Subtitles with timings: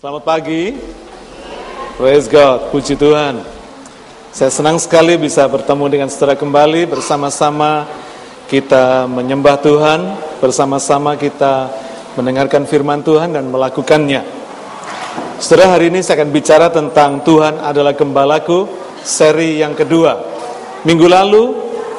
[0.00, 0.72] Selamat pagi.
[2.00, 3.44] Praise God, puji Tuhan.
[4.32, 7.84] Saya senang sekali bisa bertemu dengan saudara kembali bersama-sama
[8.48, 10.00] kita menyembah Tuhan,
[10.40, 11.68] bersama-sama kita
[12.16, 14.24] mendengarkan firman Tuhan dan melakukannya.
[15.36, 18.72] Saudara, hari ini saya akan bicara tentang Tuhan adalah gembalaku,
[19.04, 20.16] seri yang kedua.
[20.88, 21.44] Minggu lalu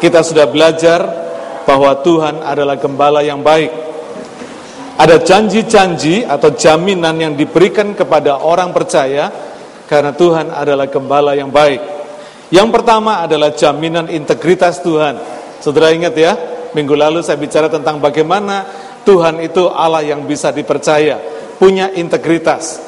[0.02, 1.06] kita sudah belajar
[1.70, 3.91] bahwa Tuhan adalah gembala yang baik.
[5.02, 9.34] Ada janji-janji atau jaminan yang diberikan kepada orang percaya
[9.90, 11.82] karena Tuhan adalah gembala yang baik.
[12.54, 15.18] Yang pertama adalah jaminan integritas Tuhan.
[15.58, 16.38] Saudara ingat ya,
[16.78, 18.70] minggu lalu saya bicara tentang bagaimana
[19.02, 21.18] Tuhan itu Allah yang bisa dipercaya,
[21.58, 22.86] punya integritas.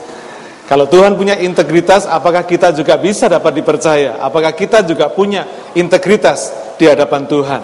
[0.70, 4.22] Kalau Tuhan punya integritas, apakah kita juga bisa dapat dipercaya?
[4.22, 7.62] Apakah kita juga punya integritas di hadapan Tuhan?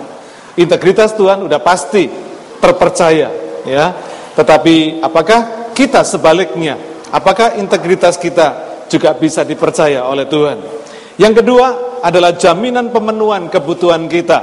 [0.58, 2.09] Integritas Tuhan udah pasti
[2.58, 3.30] terpercaya,
[3.70, 4.08] ya.
[4.39, 6.80] Tetapi apakah kita sebaliknya?
[7.11, 10.63] Apakah integritas kita juga bisa dipercaya oleh Tuhan?
[11.19, 14.39] Yang kedua adalah jaminan pemenuhan kebutuhan kita.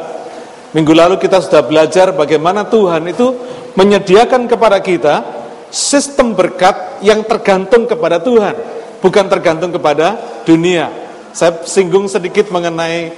[0.77, 3.33] Minggu lalu kita sudah belajar bagaimana Tuhan itu
[3.73, 5.25] menyediakan kepada kita
[5.73, 8.53] sistem berkat yang tergantung kepada Tuhan,
[9.01, 10.93] bukan tergantung kepada dunia.
[11.33, 13.17] Saya singgung sedikit mengenai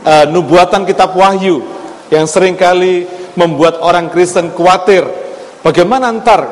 [0.00, 1.60] uh, nubuatan kitab Wahyu
[2.08, 3.04] yang sering kali
[3.36, 5.25] membuat orang Kristen khawatir
[5.66, 6.46] Bagaimana ntar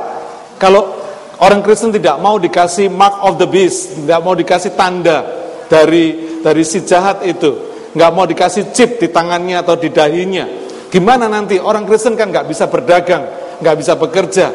[0.58, 0.90] kalau
[1.38, 5.22] orang Kristen tidak mau dikasih mark of the beast, tidak mau dikasih tanda
[5.70, 7.54] dari dari si jahat itu,
[7.94, 10.50] nggak mau dikasih chip di tangannya atau di dahinya.
[10.90, 13.22] Gimana nanti orang Kristen kan nggak bisa berdagang,
[13.62, 14.50] nggak bisa bekerja,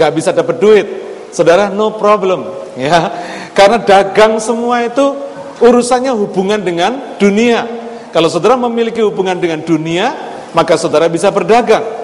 [0.00, 0.86] nggak bisa dapat duit.
[1.28, 2.48] Saudara, no problem,
[2.80, 3.12] ya.
[3.52, 5.12] Karena dagang semua itu
[5.60, 7.68] urusannya hubungan dengan dunia.
[8.16, 10.16] Kalau saudara memiliki hubungan dengan dunia,
[10.56, 11.99] maka saudara bisa berdagang.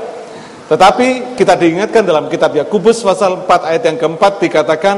[0.67, 4.97] Tetapi kita diingatkan dalam kitab Yakobus pasal 4 ayat yang keempat dikatakan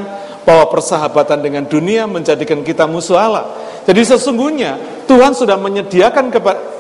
[0.49, 3.45] bahwa persahabatan dengan dunia menjadikan kita musuh Allah.
[3.85, 6.33] Jadi sesungguhnya Tuhan sudah menyediakan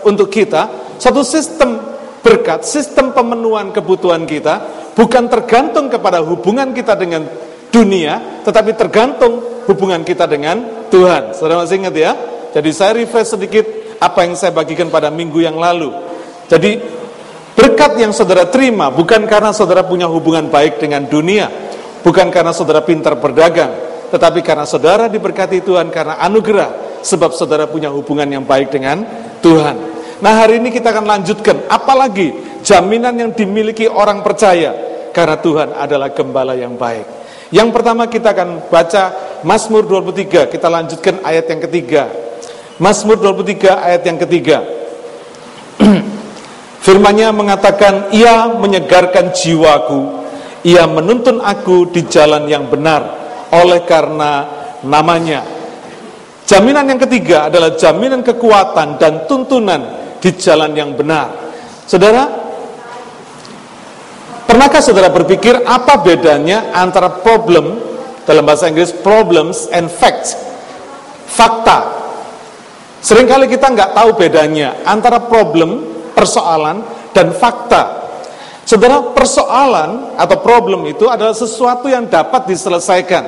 [0.09, 1.77] untuk kita satu sistem
[2.25, 4.65] berkat, sistem pemenuhan kebutuhan kita
[4.97, 7.29] bukan tergantung kepada hubungan kita dengan
[7.69, 11.37] dunia, tetapi tergantung hubungan kita dengan Tuhan.
[11.37, 12.13] Saudara masih ingat ya?
[12.57, 13.65] Jadi saya refresh sedikit
[14.01, 15.93] apa yang saya bagikan pada minggu yang lalu.
[16.49, 16.98] Jadi
[17.59, 21.51] Berkat yang saudara terima bukan karena saudara punya hubungan baik dengan dunia,
[22.07, 23.75] bukan karena saudara pintar berdagang,
[24.15, 29.03] tetapi karena saudara diberkati Tuhan karena anugerah, sebab saudara punya hubungan yang baik dengan
[29.43, 29.75] Tuhan.
[30.23, 34.71] Nah hari ini kita akan lanjutkan, apalagi jaminan yang dimiliki orang percaya,
[35.11, 37.11] karena Tuhan adalah gembala yang baik.
[37.51, 39.05] Yang pertama kita akan baca
[39.43, 42.07] Mazmur 23, kita lanjutkan ayat yang ketiga.
[42.79, 44.63] Mazmur 23 ayat yang ketiga.
[46.89, 50.25] Firmannya mengatakan, ia menyegarkan jiwaku,
[50.65, 53.05] ia menuntun aku di jalan yang benar,
[53.53, 54.49] oleh karena
[54.81, 55.45] namanya.
[56.49, 59.85] Jaminan yang ketiga adalah jaminan kekuatan dan tuntunan
[60.17, 61.29] di jalan yang benar.
[61.85, 62.25] Saudara,
[64.49, 67.85] pernahkah saudara berpikir apa bedanya antara problem,
[68.25, 70.41] dalam bahasa Inggris problems and facts,
[71.37, 71.85] fakta.
[73.05, 76.83] Seringkali kita nggak tahu bedanya antara problem persoalan
[77.15, 78.11] dan fakta.
[78.67, 83.25] Saudara, persoalan atau problem itu adalah sesuatu yang dapat diselesaikan.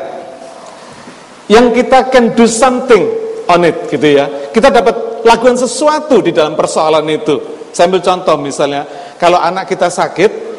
[1.46, 3.06] Yang kita can do something
[3.46, 4.50] on it gitu ya.
[4.50, 7.40] Kita dapat lakukan sesuatu di dalam persoalan itu.
[7.70, 8.82] Saya ambil contoh misalnya,
[9.16, 10.50] kalau anak kita sakit,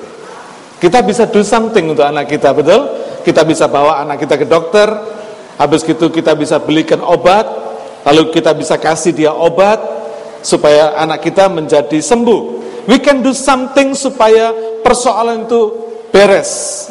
[0.79, 2.87] kita bisa do something untuk anak kita, betul?
[3.21, 4.89] Kita bisa bawa anak kita ke dokter,
[5.59, 7.45] habis itu kita bisa belikan obat,
[8.01, 9.77] lalu kita bisa kasih dia obat,
[10.41, 12.41] supaya anak kita menjadi sembuh.
[12.89, 15.61] We can do something supaya persoalan itu
[16.09, 16.89] beres.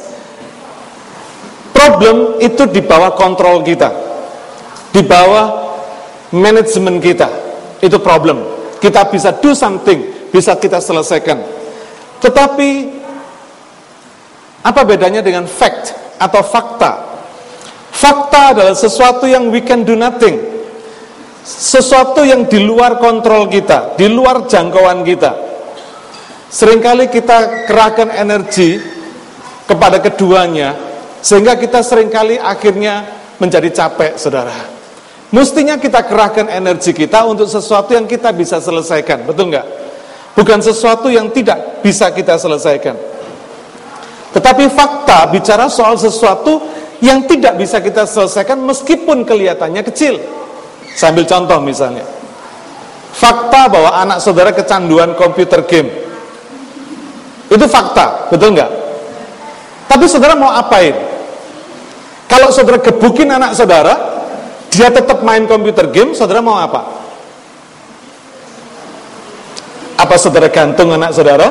[1.75, 3.91] Problem itu di bawah kontrol kita.
[4.95, 5.75] Di bawah
[6.35, 7.29] manajemen kita.
[7.83, 8.43] Itu problem.
[8.79, 11.43] Kita bisa do something, bisa kita selesaikan.
[12.23, 12.71] Tetapi
[14.61, 16.93] apa bedanya dengan fact atau fakta?
[17.91, 20.60] Fakta adalah sesuatu yang we can do nothing
[21.51, 25.51] sesuatu yang di luar kontrol kita, di luar jangkauan kita.
[26.51, 28.79] Seringkali kita kerahkan energi
[29.67, 30.75] kepada keduanya,
[31.23, 33.07] sehingga kita sering kali akhirnya
[33.43, 34.55] menjadi capek, saudara.
[35.31, 39.67] Mestinya kita kerahkan energi kita untuk sesuatu yang kita bisa selesaikan, betul nggak?
[40.35, 42.99] Bukan sesuatu yang tidak bisa kita selesaikan.
[44.35, 46.63] Tetapi fakta bicara soal sesuatu
[47.03, 50.40] yang tidak bisa kita selesaikan meskipun kelihatannya kecil.
[50.95, 52.05] Saya ambil contoh misalnya.
[53.11, 55.91] Fakta bahwa anak saudara kecanduan komputer game.
[57.51, 58.71] Itu fakta, betul nggak?
[59.91, 60.95] Tapi saudara mau apain?
[62.31, 64.23] Kalau saudara gebukin anak saudara,
[64.71, 66.87] dia tetap main komputer game, saudara mau apa?
[69.99, 71.51] Apa saudara gantung anak saudara?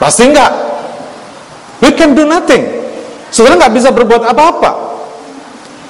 [0.00, 0.52] Pasti enggak.
[1.84, 2.64] We can do nothing.
[3.28, 4.93] Saudara nggak bisa berbuat apa-apa.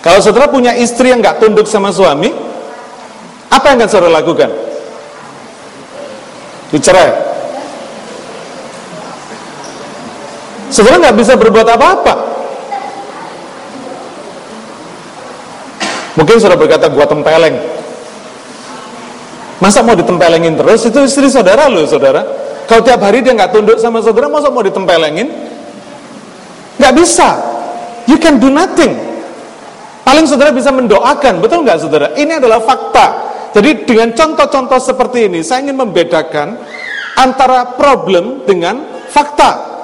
[0.05, 2.29] Kalau saudara punya istri yang nggak tunduk sama suami,
[3.49, 4.53] apa yang akan saudara lakukan?
[6.69, 7.11] Dicerai.
[10.69, 12.15] Saudara nggak bisa berbuat apa-apa.
[16.21, 17.57] Mungkin saudara berkata, gua tempeleng.
[19.57, 20.85] Masa mau ditempelengin terus?
[20.85, 22.29] Itu istri saudara loh, saudara.
[22.69, 25.33] Kalau tiap hari dia nggak tunduk sama saudara, masa mau ditempelengin?
[26.77, 27.41] Nggak bisa.
[28.05, 29.14] You can do nothing.
[30.05, 32.07] Paling saudara bisa mendoakan, betul nggak saudara?
[32.13, 33.07] Ini adalah fakta.
[33.57, 36.61] Jadi dengan contoh-contoh seperti ini, saya ingin membedakan
[37.17, 39.75] antara problem dengan fakta.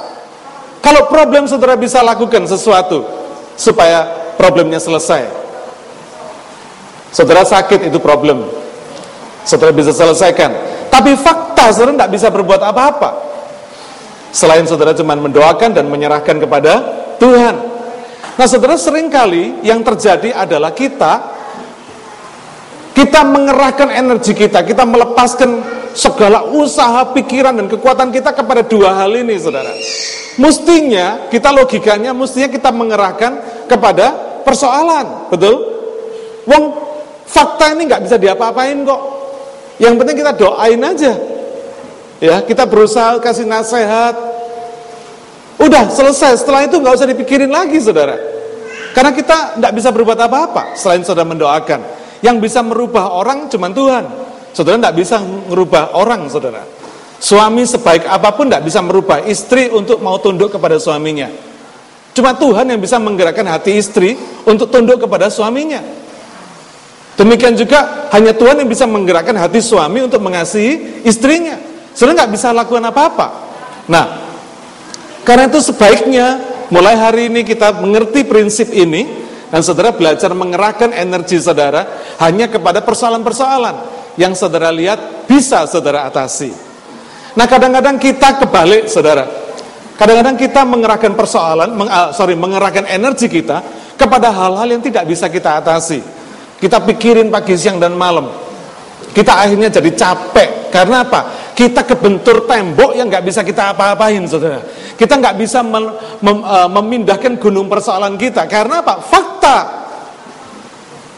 [0.84, 3.04] Kalau problem saudara bisa lakukan sesuatu
[3.56, 5.28] supaya problemnya selesai.
[7.10, 8.48] Saudara sakit itu problem.
[9.44, 10.52] Saudara bisa selesaikan.
[10.92, 13.10] Tapi fakta saudara tidak bisa berbuat apa-apa.
[14.30, 16.72] Selain saudara cuma mendoakan dan menyerahkan kepada
[17.18, 17.79] Tuhan.
[18.38, 21.40] Nah saudara sering kali yang terjadi adalah kita
[22.90, 25.62] kita mengerahkan energi kita, kita melepaskan
[25.94, 29.72] segala usaha, pikiran, dan kekuatan kita kepada dua hal ini, saudara.
[30.36, 34.12] Mestinya, kita logikanya, mestinya kita mengerahkan kepada
[34.44, 35.54] persoalan, betul?
[36.44, 36.90] Wong
[37.30, 39.00] Fakta ini nggak bisa diapa-apain kok.
[39.78, 41.14] Yang penting kita doain aja.
[42.18, 44.18] Ya, kita berusaha kasih nasihat.
[45.60, 46.40] Udah selesai.
[46.40, 48.16] Setelah itu nggak usah dipikirin lagi, saudara.
[48.96, 51.80] Karena kita nggak bisa berbuat apa-apa selain saudara mendoakan.
[52.24, 54.04] Yang bisa merubah orang cuma Tuhan.
[54.56, 56.64] Saudara nggak bisa merubah orang, saudara.
[57.20, 61.28] Suami sebaik apa pun tidak bisa merubah istri untuk mau tunduk kepada suaminya.
[62.16, 64.16] Cuma Tuhan yang bisa menggerakkan hati istri
[64.48, 65.78] untuk tunduk kepada suaminya.
[67.20, 71.60] Demikian juga hanya Tuhan yang bisa menggerakkan hati suami untuk mengasihi istrinya.
[71.92, 73.26] Saudara nggak bisa lakukan apa-apa.
[73.92, 74.29] Nah,
[75.26, 76.40] karena itu sebaiknya
[76.72, 79.06] mulai hari ini kita mengerti prinsip ini
[79.50, 81.86] dan saudara belajar mengerahkan energi saudara
[82.22, 83.76] hanya kepada persoalan-persoalan
[84.14, 86.70] yang saudara lihat bisa saudara atasi.
[87.34, 89.22] Nah, kadang-kadang kita kebalik, saudara.
[89.94, 93.62] Kadang-kadang kita mengerahkan persoalan, meng, uh, sorry, mengerahkan energi kita
[93.94, 96.02] kepada hal-hal yang tidak bisa kita atasi.
[96.58, 98.49] Kita pikirin pagi, siang, dan malam.
[99.10, 100.70] Kita akhirnya jadi capek.
[100.70, 101.52] Karena apa?
[101.54, 104.62] Kita kebentur tembok yang nggak bisa kita apa-apain, saudara.
[104.94, 105.90] Kita nggak bisa mem
[106.22, 108.46] mem uh, memindahkan gunung persoalan kita.
[108.46, 109.02] Karena apa?
[109.02, 109.58] Fakta.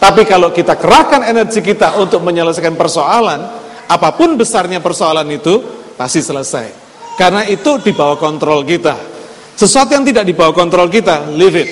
[0.03, 3.41] Tapi kalau kita kerahkan energi kita untuk menyelesaikan persoalan,
[3.87, 5.63] apa pun besarnya persoalan itu,
[5.95, 6.67] pasti selesai.
[7.15, 8.99] Karena itu di bawah kontrol kita.
[9.55, 11.69] Sesuatu yang tidak di bawah kontrol kita, leave it.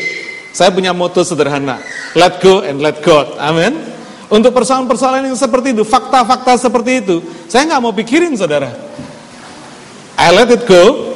[0.55, 1.82] Saya punya moto sederhana,
[2.14, 3.34] let go and let God.
[3.40, 4.00] Amin.
[4.31, 7.19] Untuk persoalan-persoalan yang seperti itu, fakta-fakta seperti itu,
[7.50, 8.71] saya nggak mau pikirin, saudara.
[10.15, 11.11] I let it go,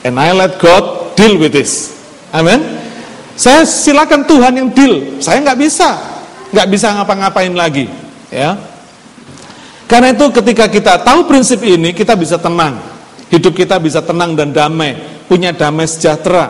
[0.00, 1.92] and I let God deal with this.
[2.32, 2.64] Amin.
[3.36, 5.20] Saya silakan Tuhan yang deal.
[5.20, 6.00] Saya nggak bisa,
[6.56, 7.84] nggak bisa ngapa-ngapain lagi.
[8.32, 8.56] Ya.
[9.84, 12.80] Karena itu ketika kita tahu prinsip ini, kita bisa tenang.
[13.28, 14.96] Hidup kita bisa tenang dan damai,
[15.28, 16.48] punya damai sejahtera.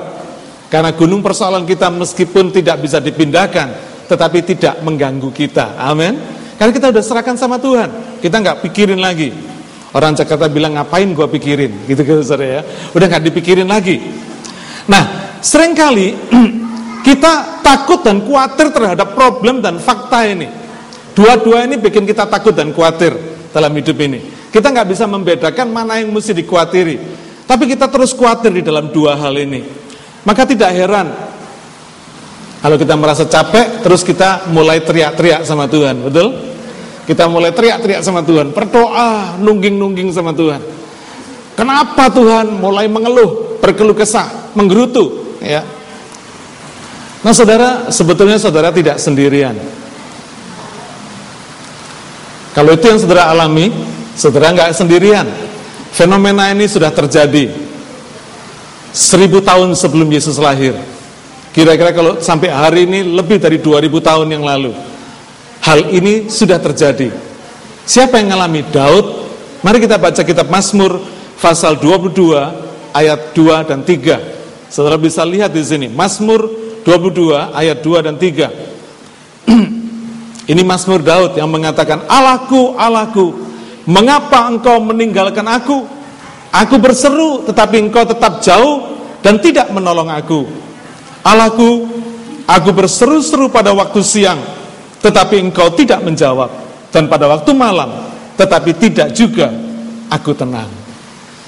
[0.71, 5.79] Karena gunung persoalan kita meskipun tidak bisa dipindahkan, tetapi tidak mengganggu kita.
[5.79, 6.19] Amin.
[6.59, 8.19] Karena kita udah serahkan sama Tuhan.
[8.19, 9.31] Kita nggak pikirin lagi.
[9.95, 12.62] Orang Jakarta bilang ngapain gua pikirin, gitu gitu saudara ya.
[12.90, 14.02] Udah nggak dipikirin lagi.
[14.90, 16.19] Nah, sering kali
[17.07, 20.50] kita takut dan khawatir terhadap problem dan fakta ini.
[21.14, 23.14] Dua-dua ini bikin kita takut dan khawatir
[23.55, 24.19] dalam hidup ini.
[24.50, 26.99] Kita nggak bisa membedakan mana yang mesti dikhawatiri.
[27.47, 29.62] Tapi kita terus khawatir di dalam dua hal ini.
[30.26, 31.29] Maka tidak heran
[32.61, 36.29] kalau kita merasa capek terus kita mulai teriak-teriak sama Tuhan, betul?
[37.09, 40.61] Kita mulai teriak-teriak sama Tuhan, berdoa, nungging-nungging sama Tuhan.
[41.57, 45.64] Kenapa Tuhan mulai mengeluh, berkeluh kesah, menggerutu, ya?
[47.21, 49.52] Nah, saudara, sebetulnya saudara tidak sendirian.
[52.57, 53.73] Kalau itu yang saudara alami,
[54.17, 55.26] saudara nggak sendirian.
[55.90, 57.50] Fenomena ini sudah terjadi
[58.95, 60.79] seribu tahun sebelum Yesus lahir.
[61.50, 64.71] Kira-kira kalau sampai hari ini lebih dari 2000 tahun yang lalu.
[65.66, 67.11] Hal ini sudah terjadi.
[67.83, 68.62] Siapa yang mengalami?
[68.71, 69.07] Daud.
[69.61, 71.02] Mari kita baca kitab Mazmur
[71.42, 74.71] pasal 22 ayat 2 dan 3.
[74.71, 75.90] Saudara bisa lihat di sini.
[75.90, 76.47] Mazmur
[76.87, 79.50] 22 ayat 2 dan 3.
[80.54, 83.26] Ini Mazmur Daud yang mengatakan, Allahku, Allahku,
[83.90, 85.83] mengapa engkau meninggalkan aku?
[86.50, 90.70] Aku berseru tetapi engkau tetap jauh dan tidak menolong aku.
[91.21, 91.85] Allahku,
[92.49, 94.41] aku berseru-seru pada waktu siang,
[95.05, 96.49] tetapi engkau tidak menjawab.
[96.91, 99.55] Dan pada waktu malam, tetapi tidak juga
[100.11, 100.67] aku tenang.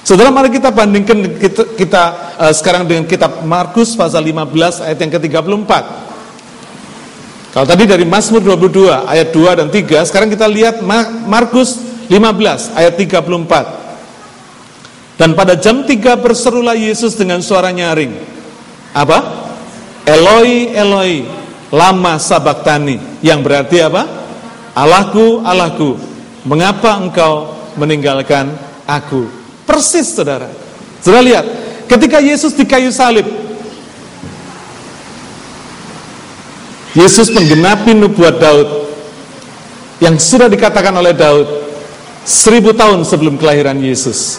[0.02, 2.02] Saudara, mari kita bandingkan kita, kita
[2.38, 5.70] uh, sekarang dengan kitab Markus pasal 15 ayat yang ke-34.
[7.52, 10.80] Kalau tadi dari Mazmur 22 ayat 2 dan 3, sekarang kita lihat
[11.28, 11.76] Markus
[12.10, 15.20] 15 ayat 34.
[15.20, 18.10] Dan pada jam 3 berserulah Yesus dengan suara nyaring.
[18.96, 19.41] Apa?
[20.02, 21.22] Eloi, Eloi,
[21.70, 22.98] lama sabaktani.
[23.22, 24.02] Yang berarti apa?
[24.74, 26.00] Allahku, Allahku,
[26.48, 28.50] mengapa engkau meninggalkan
[28.88, 29.28] aku?
[29.62, 30.50] Persis saudara.
[30.98, 31.44] Saudara lihat,
[31.86, 33.24] ketika Yesus di kayu salib,
[36.92, 38.68] Yesus menggenapi nubuat Daud
[40.02, 41.48] yang sudah dikatakan oleh Daud
[42.26, 44.36] seribu tahun sebelum kelahiran Yesus.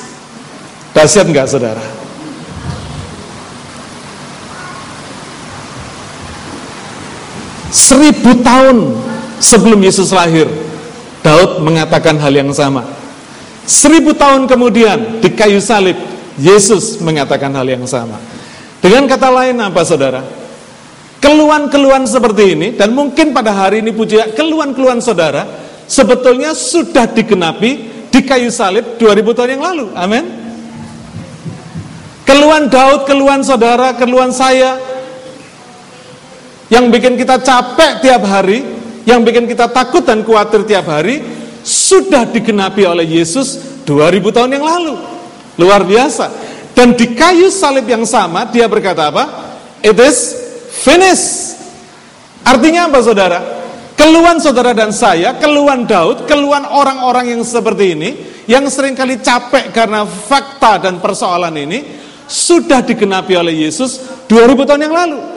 [0.94, 2.03] Dahsyat enggak saudara?
[7.74, 9.02] Seribu tahun
[9.42, 10.46] sebelum Yesus lahir,
[11.26, 12.86] Daud mengatakan hal yang sama.
[13.66, 15.98] Seribu tahun kemudian di kayu salib,
[16.38, 18.22] Yesus mengatakan hal yang sama.
[18.78, 20.22] Dengan kata lain apa saudara?
[21.18, 25.48] Keluhan-keluhan seperti ini, dan mungkin pada hari ini puji keluhan-keluhan saudara,
[25.90, 29.86] sebetulnya sudah digenapi di kayu salib 2000 tahun yang lalu.
[29.98, 30.26] Amin.
[32.22, 34.78] Keluhan Daud, keluhan saudara, keluhan saya,
[36.72, 38.64] yang bikin kita capek tiap hari,
[39.04, 41.20] yang bikin kita takut dan khawatir tiap hari,
[41.64, 44.96] sudah digenapi oleh Yesus 2000 tahun yang lalu.
[45.60, 46.32] Luar biasa.
[46.74, 49.24] Dan di kayu salib yang sama, dia berkata apa?
[49.84, 50.34] It is
[50.72, 51.60] finished.
[52.44, 53.40] Artinya apa saudara?
[53.94, 58.10] Keluhan saudara dan saya, keluhan Daud, keluhan orang-orang yang seperti ini,
[58.50, 64.82] yang sering kali capek karena fakta dan persoalan ini, sudah digenapi oleh Yesus 2000 tahun
[64.90, 65.33] yang lalu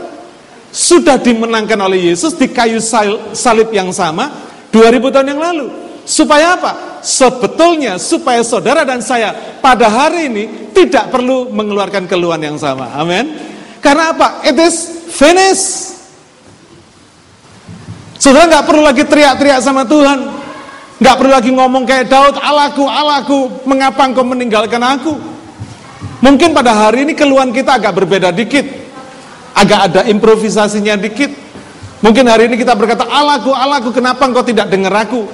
[0.77, 2.85] sudah dimenangkan oleh Yesus di kayu
[3.33, 4.29] salib yang sama
[4.69, 5.67] 2000 tahun yang lalu.
[6.05, 7.01] Supaya apa?
[7.01, 9.33] Sebetulnya supaya saudara dan saya
[9.65, 10.45] pada hari ini
[10.77, 12.93] tidak perlu mengeluarkan keluhan yang sama.
[12.93, 13.41] Amin.
[13.81, 14.45] Karena apa?
[14.45, 15.97] It is finished.
[18.21, 20.29] Saudara nggak perlu lagi teriak-teriak sama Tuhan.
[21.01, 25.13] Nggak perlu lagi ngomong kayak Daud, Allahku, Allahku, mengapa engkau meninggalkan aku?
[26.21, 28.86] Mungkin pada hari ini keluhan kita agak berbeda dikit
[29.57, 31.33] agak ada improvisasinya dikit.
[32.05, 35.25] Mungkin hari ini kita berkata, Allahku, Allahku, kenapa engkau tidak dengar aku?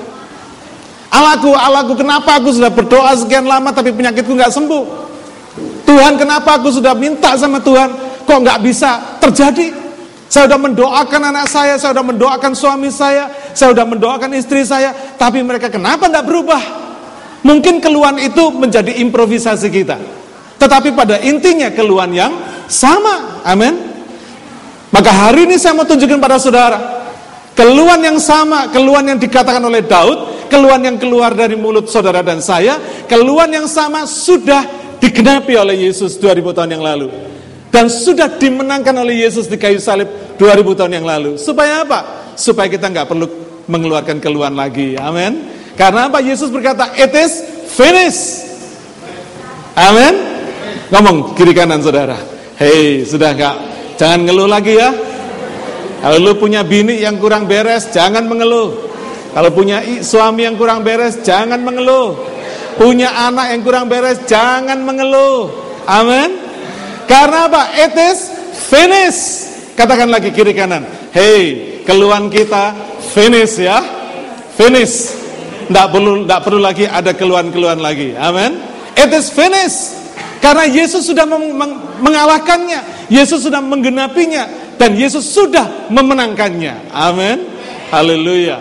[1.10, 4.84] Allahku, Allahku, kenapa aku sudah berdoa sekian lama tapi penyakitku nggak sembuh?
[5.84, 7.92] Tuhan, kenapa aku sudah minta sama Tuhan,
[8.24, 9.74] kok nggak bisa terjadi?
[10.32, 14.96] Saya sudah mendoakan anak saya, saya sudah mendoakan suami saya, saya sudah mendoakan istri saya,
[15.20, 16.62] tapi mereka kenapa tidak berubah?
[17.44, 20.00] Mungkin keluhan itu menjadi improvisasi kita.
[20.56, 22.32] Tetapi pada intinya keluhan yang
[22.70, 23.44] sama.
[23.44, 23.91] Amin.
[24.92, 26.78] Maka hari ini saya mau tunjukkan pada saudara
[27.52, 32.44] Keluhan yang sama, keluhan yang dikatakan oleh Daud Keluhan yang keluar dari mulut saudara dan
[32.44, 32.76] saya
[33.08, 37.10] Keluhan yang sama sudah digenapi oleh Yesus 2000 tahun yang lalu.
[37.74, 40.06] Dan sudah dimenangkan oleh Yesus di kayu salib
[40.38, 41.34] 2000 tahun yang lalu.
[41.34, 42.30] Supaya apa?
[42.38, 43.26] Supaya kita nggak perlu
[43.66, 44.94] mengeluarkan keluhan lagi.
[44.94, 45.50] Amin.
[45.74, 46.22] Karena apa?
[46.22, 47.42] Yesus berkata, it is
[47.74, 48.46] finished.
[49.74, 50.14] Amin.
[50.92, 52.14] Ngomong kiri kanan saudara.
[52.60, 53.71] Hei, sudah nggak
[54.02, 54.90] Jangan ngeluh lagi ya.
[56.02, 58.74] Kalau lu punya bini yang kurang beres, jangan mengeluh.
[59.30, 62.18] Kalau punya suami yang kurang beres, jangan mengeluh.
[62.74, 65.54] Punya anak yang kurang beres, jangan mengeluh.
[65.86, 66.34] Amin.
[67.06, 67.70] Karena apa?
[67.78, 68.18] It is
[68.66, 69.18] finish.
[69.78, 70.82] Katakan lagi kiri kanan.
[71.14, 72.74] Hey, keluhan kita
[73.14, 73.78] finish ya.
[74.58, 75.14] Finish.
[75.70, 78.18] Tidak perlu, tidak perlu lagi ada keluhan-keluhan lagi.
[78.18, 78.58] Amin.
[78.98, 80.01] It is finish.
[80.42, 81.22] Karena Yesus sudah
[82.02, 86.90] mengalahkannya, Yesus sudah menggenapinya, dan Yesus sudah memenangkannya.
[86.90, 87.46] Amin.
[87.94, 88.58] Haleluya.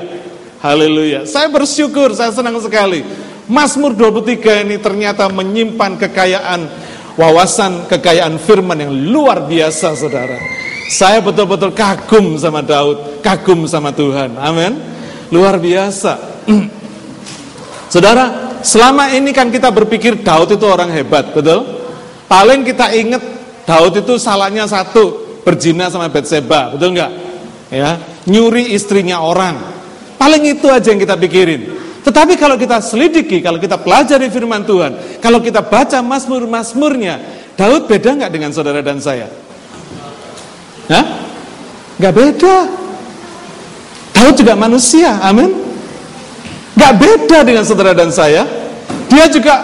[0.61, 1.25] Haleluya.
[1.25, 3.01] Saya bersyukur, saya senang sekali.
[3.49, 6.69] Mazmur 23 ini ternyata menyimpan kekayaan
[7.17, 10.37] wawasan, kekayaan firman yang luar biasa, saudara.
[10.85, 14.37] Saya betul-betul kagum sama Daud, kagum sama Tuhan.
[14.37, 14.77] Amin.
[15.33, 16.45] Luar biasa.
[17.93, 21.65] saudara, selama ini kan kita berpikir Daud itu orang hebat, betul?
[22.25, 23.23] Paling kita ingat
[23.67, 27.11] Daud itu salahnya satu, berzina sama Betseba, betul nggak?
[27.71, 29.57] Ya, nyuri istrinya orang.
[30.17, 31.61] Paling itu aja yang kita pikirin.
[32.01, 37.21] Tetapi kalau kita selidiki, kalau kita pelajari firman Tuhan, kalau kita baca Mazmur-Mazmurnya,
[37.53, 39.29] Daud beda nggak dengan saudara dan saya?
[40.89, 41.05] Hah?
[42.01, 42.55] Nggak beda.
[44.17, 45.60] Daud juga manusia, amin.
[46.75, 48.47] Gak beda dengan saudara dan saya.
[49.11, 49.59] Dia juga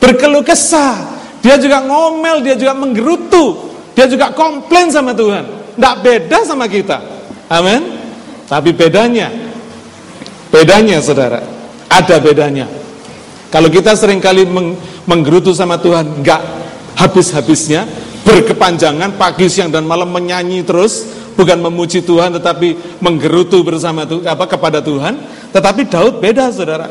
[0.00, 1.20] berkeluh kesah.
[1.44, 3.70] Dia juga ngomel, dia juga menggerutu.
[3.94, 5.44] Dia juga komplain sama Tuhan.
[5.78, 6.98] Tidak beda sama kita.
[7.46, 7.98] Amin.
[8.48, 9.28] Tapi bedanya,
[10.48, 11.44] bedanya saudara,
[11.92, 12.64] ada bedanya.
[13.52, 14.72] Kalau kita sering kali meng,
[15.04, 16.42] menggerutu sama Tuhan, nggak
[16.96, 17.84] habis-habisnya,
[18.24, 21.04] berkepanjangan pagi, siang, dan malam menyanyi terus,
[21.36, 25.16] bukan memuji Tuhan, tetapi menggerutu bersama Tuhan, apa kepada Tuhan.
[25.52, 26.88] Tetapi Daud beda, saudara.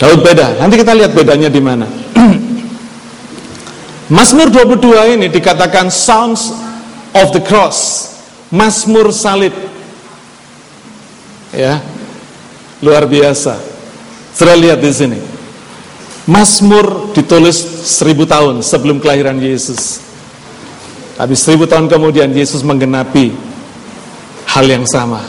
[0.00, 0.56] Daud beda.
[0.56, 1.84] Nanti kita lihat bedanya di mana.
[4.16, 6.50] Mazmur 22 ini dikatakan Sounds
[7.14, 8.10] of the Cross.
[8.50, 9.54] Mazmur salib.
[11.54, 11.78] Ya.
[12.80, 13.60] Luar biasa.
[14.32, 15.20] Saya lihat di sini.
[16.24, 20.09] Mazmur ditulis seribu tahun sebelum kelahiran Yesus.
[21.20, 23.36] Tapi seribu tahun kemudian Yesus menggenapi
[24.48, 25.20] hal yang sama.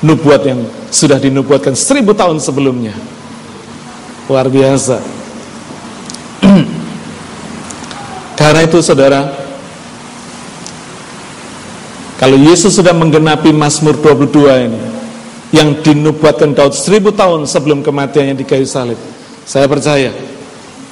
[0.00, 2.96] Nubuat yang sudah dinubuatkan seribu tahun sebelumnya.
[4.24, 5.04] Luar biasa.
[8.40, 9.28] Karena itu saudara,
[12.16, 14.80] kalau Yesus sudah menggenapi Mazmur 22 ini,
[15.52, 18.96] yang dinubuatkan Daud seribu tahun sebelum kematiannya di kayu salib,
[19.44, 20.08] saya percaya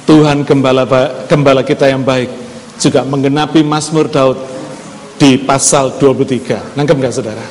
[0.05, 0.85] Tuhan gembala,
[1.25, 2.43] gembala kita yang baik
[2.79, 4.37] juga menggenapi Mazmur Daud
[5.19, 6.77] di pasal 23.
[6.77, 7.45] Nangkep nggak saudara?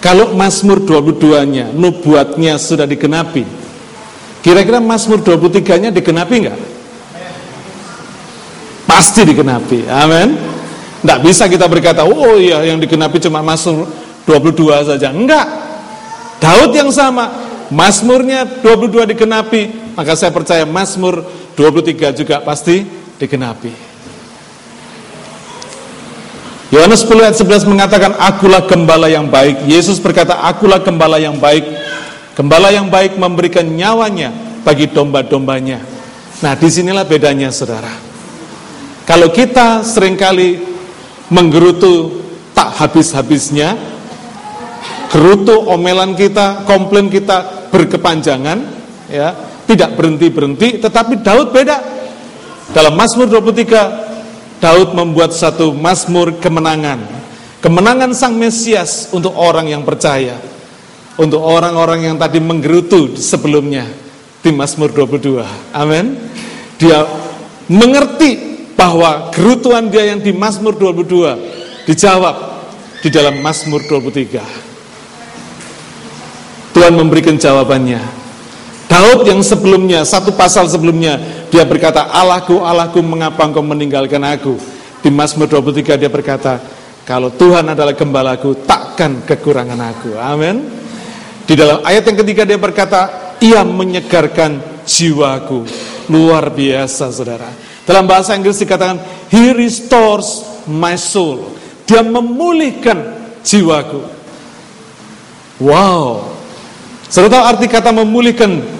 [0.00, 3.66] Kalau Mazmur 22-nya, nubuatnya sudah digenapi,
[4.46, 6.58] Kira-kira Mazmur 23-nya digenapi enggak?
[8.86, 9.90] Pasti digenapi.
[9.90, 10.38] Amin.
[11.02, 13.90] Enggak bisa kita berkata, "Oh iya, yang digenapi cuma Mazmur
[14.22, 15.50] 22 saja." Enggak.
[16.38, 17.26] Daud yang sama,
[17.74, 21.26] Mazmurnya 22 digenapi, maka saya percaya Mazmur
[21.58, 22.86] 23 juga pasti
[23.18, 23.85] digenapi.
[26.74, 29.70] Yohanes 10 ayat 11 mengatakan, Akulah gembala yang baik.
[29.70, 31.62] Yesus berkata, Akulah gembala yang baik
[32.36, 34.28] Gembala yang baik memberikan nyawanya
[34.60, 35.80] bagi domba-dombanya.
[36.44, 37.88] Nah, di sinilah bedanya, saudara.
[39.08, 40.60] Kalau kita sering kali
[41.32, 42.20] menggerutu
[42.52, 43.72] tak habis-habisnya,
[45.08, 48.58] gerutu omelan kita, komplain kita berkepanjangan,
[49.08, 49.32] ya,
[49.64, 51.80] tidak berhenti-berhenti, tetapi Daud beda.
[52.76, 54.05] Dalam Mazmur 23,
[54.58, 57.04] Daud membuat satu Mazmur kemenangan.
[57.60, 60.38] Kemenangan Sang Mesias untuk orang yang percaya
[61.16, 63.86] untuk orang-orang yang tadi menggerutu sebelumnya
[64.44, 65.40] di Mazmur 22.
[65.72, 66.12] Amin.
[66.76, 67.08] Dia
[67.72, 68.36] mengerti
[68.76, 72.36] bahwa gerutuan dia yang di Mazmur 22 dijawab
[73.00, 76.76] di dalam Mazmur 23.
[76.76, 78.25] Tuhan memberikan jawabannya.
[78.86, 81.18] Daud yang sebelumnya, satu pasal sebelumnya,
[81.50, 84.54] dia berkata, Allahku, Allahku, mengapa engkau meninggalkan aku?
[85.02, 86.62] Di Mazmur 23 dia berkata,
[87.02, 90.14] kalau Tuhan adalah gembalaku, takkan kekurangan aku.
[90.18, 90.66] Amin.
[91.46, 95.66] Di dalam ayat yang ketiga dia berkata, ia menyegarkan jiwaku.
[96.10, 97.50] Luar biasa saudara.
[97.86, 98.98] Dalam bahasa Inggris dikatakan,
[99.30, 101.54] he restores my soul.
[101.86, 103.14] Dia memulihkan
[103.46, 104.02] jiwaku.
[105.62, 106.34] Wow.
[107.06, 108.75] Tahu arti kata memulihkan?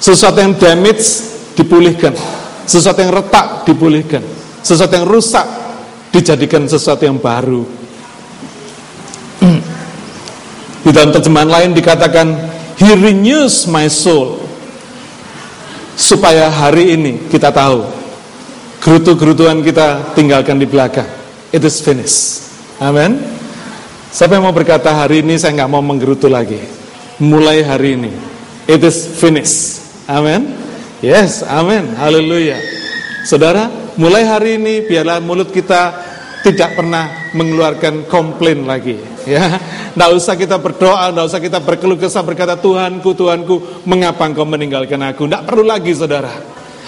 [0.00, 1.04] Sesuatu yang damage
[1.52, 2.16] dipulihkan.
[2.64, 4.24] Sesuatu yang retak dipulihkan.
[4.64, 5.44] Sesuatu yang rusak
[6.08, 7.68] dijadikan sesuatu yang baru.
[10.88, 12.26] Di dalam terjemahan lain dikatakan
[12.80, 14.40] He renews my soul.
[16.00, 17.84] Supaya hari ini kita tahu
[18.80, 21.04] Gerutu-gerutuan kita tinggalkan di belakang.
[21.52, 22.48] It is finished.
[22.80, 23.20] Amin
[24.08, 26.56] Siapa yang mau berkata hari ini saya nggak mau menggerutu lagi.
[27.20, 28.12] Mulai hari ini.
[28.64, 30.50] It is finished Amin
[31.00, 32.58] Yes, amin, haleluya
[33.24, 35.96] Saudara, mulai hari ini biarlah mulut kita
[36.40, 38.96] tidak pernah mengeluarkan komplain lagi
[39.28, 39.60] ya.
[39.92, 44.98] Tidak usah kita berdoa tidak usah kita berkeluh kesah berkata Tuhanku Tuhanku mengapa engkau meninggalkan
[45.04, 45.28] aku?
[45.28, 46.32] Tidak perlu lagi saudara.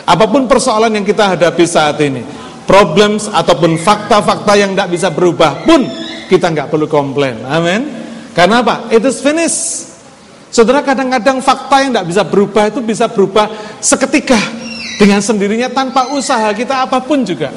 [0.03, 2.25] Apa pun persoalan yang kita hadapi saat ini
[2.65, 5.85] problems ataupun fakta-fakta yang tidak bisa berubah pun
[6.27, 7.45] kita nggak perlu komplain.
[7.45, 8.89] Amin karena apa?
[8.89, 9.92] It is finished
[10.53, 13.49] saudara kadang-kadang fakta yang tidak bisa berubah itu bisa berubah
[13.81, 14.39] seketika
[15.01, 17.51] dengan sendirinya tanpa usaha kita apa pun juga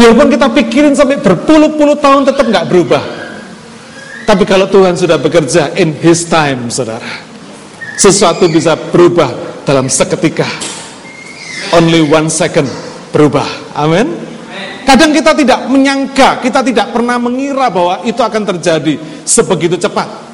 [0.00, 3.04] Biarpun kita pikirin sampai berpuluh-puluh tahun tetap nggak berubah.
[4.24, 7.04] Tapi kalau Tuhan sudah bekerja in His time, saudara,
[8.00, 9.28] sesuatu bisa berubah
[9.68, 10.48] dalam seketika.
[11.76, 12.64] Only one second
[13.12, 13.44] berubah.
[13.76, 14.08] Amin.
[14.88, 18.96] Kadang kita tidak menyangka, kita tidak pernah mengira bahwa itu akan terjadi
[19.28, 20.29] sebegitu cepat.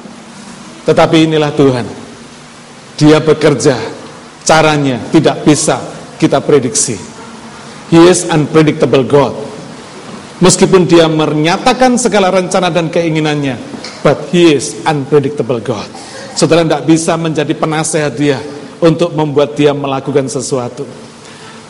[0.87, 1.85] Tetapi inilah Tuhan.
[2.95, 3.75] Dia bekerja,
[4.47, 5.77] caranya tidak bisa
[6.15, 6.95] kita prediksi.
[7.91, 9.35] He is unpredictable God.
[10.39, 13.57] Meskipun dia menyatakan segala rencana dan keinginannya,
[13.99, 15.89] but he is unpredictable God.
[16.37, 18.37] Saudara tidak bisa menjadi penasehat dia
[18.77, 20.85] untuk membuat dia melakukan sesuatu.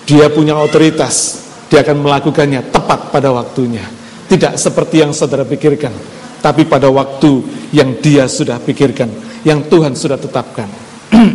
[0.04, 3.84] Dia punya otoritas, dia akan melakukannya tepat pada waktunya.
[4.28, 5.96] Tidak seperti yang saudara pikirkan,
[6.40, 9.10] tapi pada waktu yang dia sudah pikirkan,
[9.44, 10.70] yang Tuhan sudah tetapkan.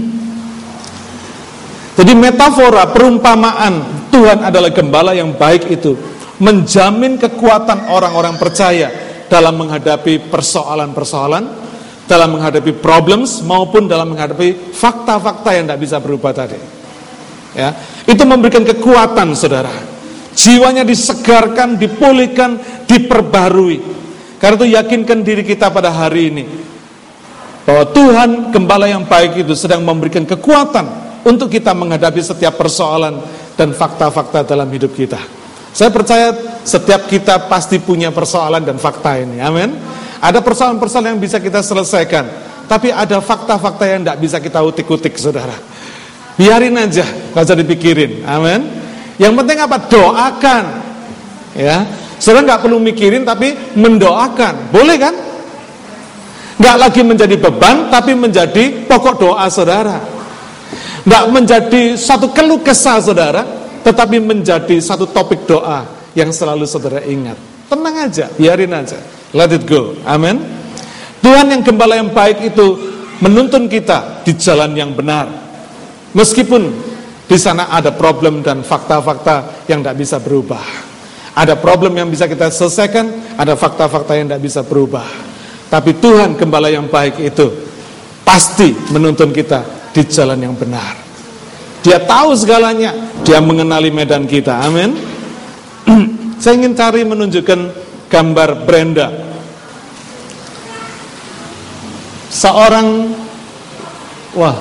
[1.98, 5.92] Jadi metafora, perumpamaan Tuhan adalah gembala yang baik itu
[6.40, 8.88] menjamin kekuatan orang-orang percaya
[9.30, 11.44] dalam menghadapi persoalan-persoalan,
[12.04, 16.58] dalam menghadapi problems maupun dalam menghadapi fakta-fakta yang tidak bisa berubah tadi.
[17.52, 17.76] Ya,
[18.08, 19.72] itu memberikan kekuatan saudara.
[20.32, 22.56] Jiwanya disegarkan, dipulihkan,
[22.88, 24.01] diperbarui.
[24.42, 26.44] Karena itu yakinkan diri kita pada hari ini
[27.62, 30.82] bahwa Tuhan gembala yang baik itu sedang memberikan kekuatan
[31.22, 33.22] untuk kita menghadapi setiap persoalan
[33.54, 35.22] dan fakta-fakta dalam hidup kita.
[35.70, 36.34] Saya percaya
[36.66, 39.38] setiap kita pasti punya persoalan dan fakta ini.
[39.38, 39.78] Amin.
[40.18, 42.26] Ada persoalan-persoalan yang bisa kita selesaikan,
[42.66, 45.54] tapi ada fakta-fakta yang tidak bisa kita utik-utik, saudara.
[46.34, 48.26] Biarin aja, nggak usah dipikirin.
[48.26, 48.66] Amin.
[49.22, 49.76] Yang penting apa?
[49.86, 50.64] Doakan.
[51.54, 51.86] Ya,
[52.22, 54.70] saudara nggak perlu mikirin, tapi mendoakan.
[54.70, 55.14] Boleh kan?
[56.62, 59.98] Nggak lagi menjadi beban, tapi menjadi pokok doa saudara.
[61.02, 63.42] Nggak menjadi satu keluh kesah saudara,
[63.82, 65.82] tetapi menjadi satu topik doa
[66.14, 67.34] yang selalu saudara ingat.
[67.66, 69.02] Tenang aja, biarin aja.
[69.34, 69.98] Let it go.
[70.06, 70.38] Amin.
[71.18, 72.78] Tuhan yang gembala yang baik itu
[73.18, 75.26] menuntun kita di jalan yang benar.
[76.14, 76.62] Meskipun
[77.26, 80.91] di sana ada problem dan fakta-fakta yang tidak bisa berubah.
[81.32, 85.08] Ada problem yang bisa kita selesaikan, ada fakta-fakta yang tidak bisa berubah.
[85.72, 87.48] Tapi Tuhan gembala yang baik itu
[88.20, 89.64] pasti menuntun kita
[89.96, 90.92] di jalan yang benar.
[91.80, 92.92] Dia tahu segalanya,
[93.24, 94.60] dia mengenali medan kita.
[94.60, 94.92] Amin.
[96.42, 97.60] Saya ingin cari menunjukkan
[98.12, 99.08] gambar Brenda.
[102.28, 103.16] Seorang
[104.36, 104.56] wah.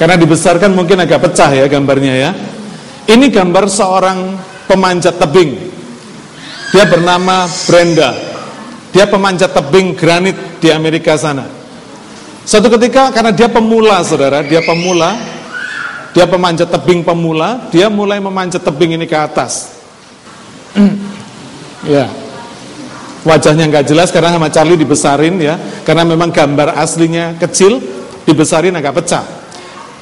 [0.00, 2.30] Karena dibesarkan mungkin agak pecah ya gambarnya ya.
[3.10, 4.18] Ini gambar seorang
[4.70, 5.58] pemanjat tebing.
[6.70, 8.14] Dia bernama Brenda.
[8.94, 11.42] Dia pemanjat tebing granit di Amerika sana.
[12.46, 15.18] Suatu ketika karena dia pemula saudara, dia pemula,
[16.14, 19.74] dia pemanjat tebing pemula, dia mulai memanjat tebing ini ke atas.
[21.86, 22.06] ya,
[23.26, 27.82] wajahnya nggak jelas karena sama Charlie dibesarin ya, karena memang gambar aslinya kecil,
[28.22, 29.39] dibesarin agak pecah.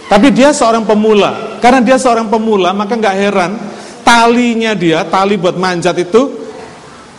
[0.08, 3.52] Tapi dia seorang pemula, karena dia seorang pemula maka nggak heran
[4.00, 6.48] talinya dia, tali buat manjat itu,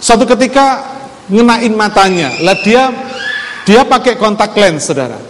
[0.02, 0.82] suatu ketika
[1.30, 2.90] ngenain matanya, lah dia
[3.62, 5.22] dia pakai kontak lens, saudara.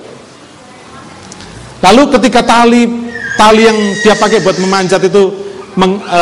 [1.84, 2.88] Lalu ketika tali
[3.36, 5.32] tali yang dia pakai buat memanjat itu
[5.76, 6.22] meng, e,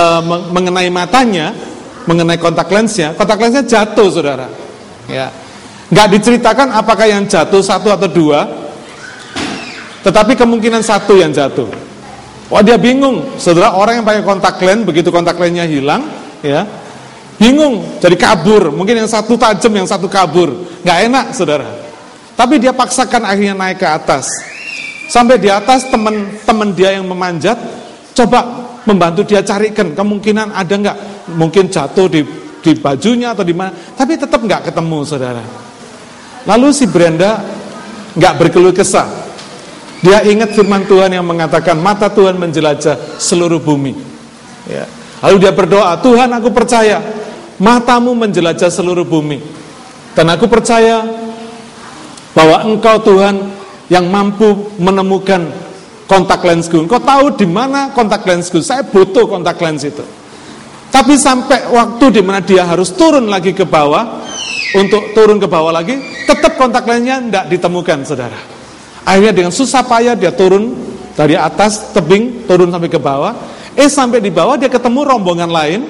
[0.50, 1.54] mengenai matanya,
[2.10, 4.50] mengenai kontak lensnya, kontak lensnya jatuh, saudara.
[5.06, 5.30] Ya,
[5.94, 8.67] nggak diceritakan apakah yang jatuh satu atau dua,
[10.08, 11.68] tetapi kemungkinan satu yang jatuh.
[12.48, 16.08] Wah dia bingung, saudara orang yang pakai kontak lens begitu kontak lensnya hilang,
[16.40, 16.64] ya
[17.36, 18.72] bingung, jadi kabur.
[18.72, 20.56] Mungkin yang satu tajam, yang satu kabur,
[20.88, 21.68] nggak enak, saudara.
[22.40, 24.32] Tapi dia paksakan akhirnya naik ke atas.
[25.12, 27.60] Sampai di atas teman-teman dia yang memanjat
[28.16, 28.48] coba
[28.88, 30.98] membantu dia carikan kemungkinan ada nggak
[31.36, 32.24] mungkin jatuh di
[32.64, 35.44] di bajunya atau di mana tapi tetap nggak ketemu saudara
[36.44, 37.40] lalu si Brenda
[38.18, 39.27] nggak berkeluh kesah
[40.02, 43.98] dia ingat firman Tuhan yang mengatakan mata Tuhan menjelajah seluruh bumi
[44.70, 44.86] ya.
[45.26, 47.02] lalu dia berdoa Tuhan aku percaya
[47.58, 49.42] matamu menjelajah seluruh bumi
[50.18, 51.06] dan aku percaya
[52.38, 53.36] bahwa engkau Tuhan
[53.90, 55.46] yang mampu menemukan
[56.08, 56.86] kontak lensku.
[56.86, 58.64] Engkau tahu di mana kontak lensku.
[58.64, 60.02] Saya butuh kontak lens itu.
[60.88, 64.24] Tapi sampai waktu di mana dia harus turun lagi ke bawah,
[64.74, 68.57] untuk turun ke bawah lagi, tetap kontak lensnya tidak ditemukan, saudara.
[69.08, 70.76] Akhirnya dengan susah payah dia turun
[71.16, 73.32] dari atas tebing, turun sampai ke bawah.
[73.72, 75.88] Eh sampai di bawah dia ketemu rombongan lain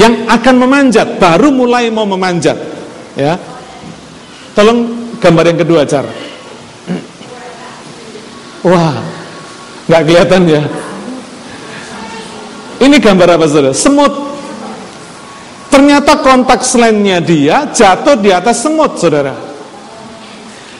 [0.00, 2.56] yang akan memanjat, baru mulai mau memanjat.
[3.14, 3.38] Ya,
[4.54, 4.86] Tolong
[5.18, 6.06] gambar yang kedua, Car.
[8.70, 8.94] Wah,
[9.90, 10.62] nggak kelihatan ya.
[12.82, 13.74] Ini gambar apa saudara?
[13.74, 14.14] Semut.
[15.70, 19.34] Ternyata kontak selennya dia jatuh di atas semut, saudara.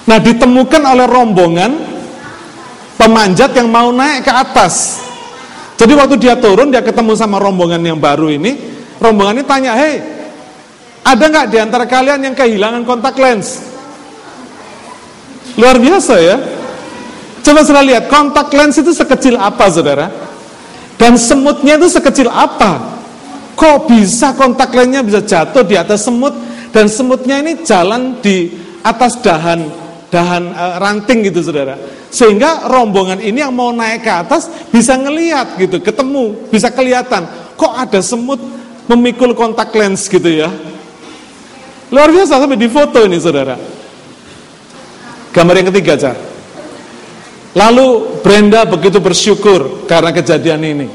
[0.04, 1.72] Nah, ditemukan oleh rombongan
[3.00, 5.00] pemanjat yang mau naik ke atas.
[5.80, 8.56] Jadi waktu dia turun, dia ketemu sama rombongan yang baru ini.
[9.00, 10.00] Rombongan ini tanya, hei,
[11.04, 13.64] ada nggak di antara kalian yang kehilangan kontak lens?
[15.56, 16.36] Luar biasa ya.
[17.44, 20.08] Coba saudara lihat, kontak lens itu sekecil apa saudara?
[20.96, 22.96] Dan semutnya itu sekecil apa?
[23.54, 26.34] Kok bisa kontak lensnya bisa jatuh di atas semut
[26.74, 28.50] dan semutnya ini jalan di
[28.82, 29.83] atas dahan
[30.14, 31.74] dahan uh, ranting gitu saudara.
[32.14, 37.26] Sehingga rombongan ini yang mau naik ke atas bisa ngeliat gitu, ketemu, bisa kelihatan.
[37.58, 38.38] Kok ada semut
[38.86, 40.46] memikul kontak lens gitu ya.
[41.90, 43.58] Luar biasa sampai di foto ini saudara.
[45.34, 46.16] Gambar yang ketiga, Cah.
[47.54, 50.88] Lalu Brenda begitu bersyukur karena kejadian ini.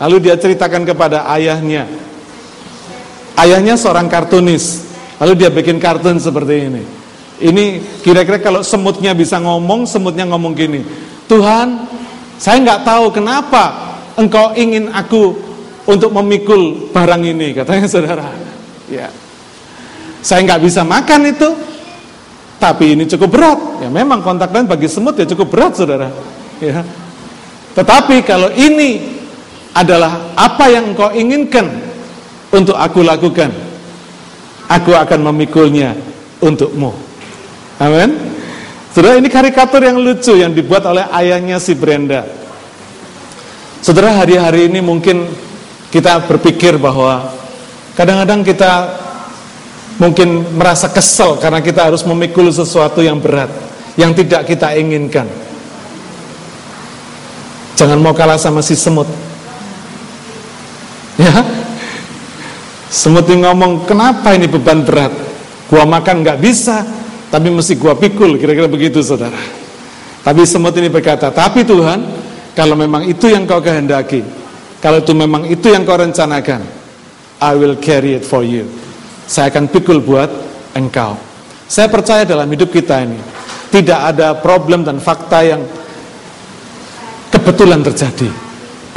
[0.00, 1.84] Lalu dia ceritakan kepada ayahnya.
[3.36, 4.88] Ayahnya seorang kartunis.
[5.20, 6.99] Lalu dia bikin kartun seperti ini.
[7.40, 10.84] Ini kira-kira kalau semutnya bisa ngomong, semutnya ngomong gini.
[11.24, 11.88] Tuhan,
[12.36, 15.32] saya nggak tahu kenapa engkau ingin aku
[15.88, 18.28] untuk memikul barang ini, katanya saudara.
[18.92, 19.08] Ya,
[20.20, 21.48] saya nggak bisa makan itu,
[22.60, 23.58] tapi ini cukup berat.
[23.80, 26.12] Ya memang kontak lens bagi semut ya cukup berat saudara.
[26.60, 26.84] Ya.
[27.72, 29.16] Tetapi kalau ini
[29.72, 31.72] adalah apa yang engkau inginkan
[32.52, 33.48] untuk aku lakukan,
[34.68, 35.96] aku akan memikulnya
[36.44, 37.09] untukmu.
[37.80, 38.12] Amin.
[38.92, 42.28] Saudara ini karikatur yang lucu yang dibuat oleh ayahnya si Brenda.
[43.80, 45.24] Saudara hari-hari ini mungkin
[45.88, 47.32] kita berpikir bahwa
[47.96, 49.00] kadang-kadang kita
[49.96, 53.48] mungkin merasa kesel karena kita harus memikul sesuatu yang berat
[53.96, 55.24] yang tidak kita inginkan.
[57.80, 59.08] Jangan mau kalah sama si semut.
[61.20, 61.36] Ya.
[62.88, 65.12] Semut ini ngomong, "Kenapa ini beban berat?
[65.68, 66.80] Gua makan nggak bisa,
[67.32, 69.38] tapi mesti gua pikul." Kira-kira begitu, Saudara.
[70.20, 72.04] Tapi semut ini berkata, "Tapi Tuhan,
[72.52, 74.20] kalau memang itu yang kau kehendaki,
[74.84, 76.60] kalau itu memang itu yang kau rencanakan,
[77.40, 78.68] I will carry it for you."
[79.30, 80.26] saya akan pikul buat
[80.74, 81.14] engkau.
[81.70, 83.14] Saya percaya dalam hidup kita ini
[83.70, 85.62] tidak ada problem dan fakta yang
[87.30, 88.26] kebetulan terjadi.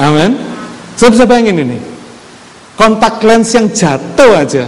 [0.02, 0.34] Amin.
[0.98, 1.78] Saya bisa bayangin ini.
[2.74, 4.66] Kontak lens yang jatuh aja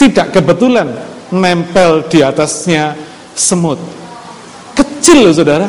[0.00, 0.88] tidak kebetulan
[1.34, 2.94] nempel di atasnya
[3.34, 3.76] semut.
[4.78, 5.66] Kecil loh saudara.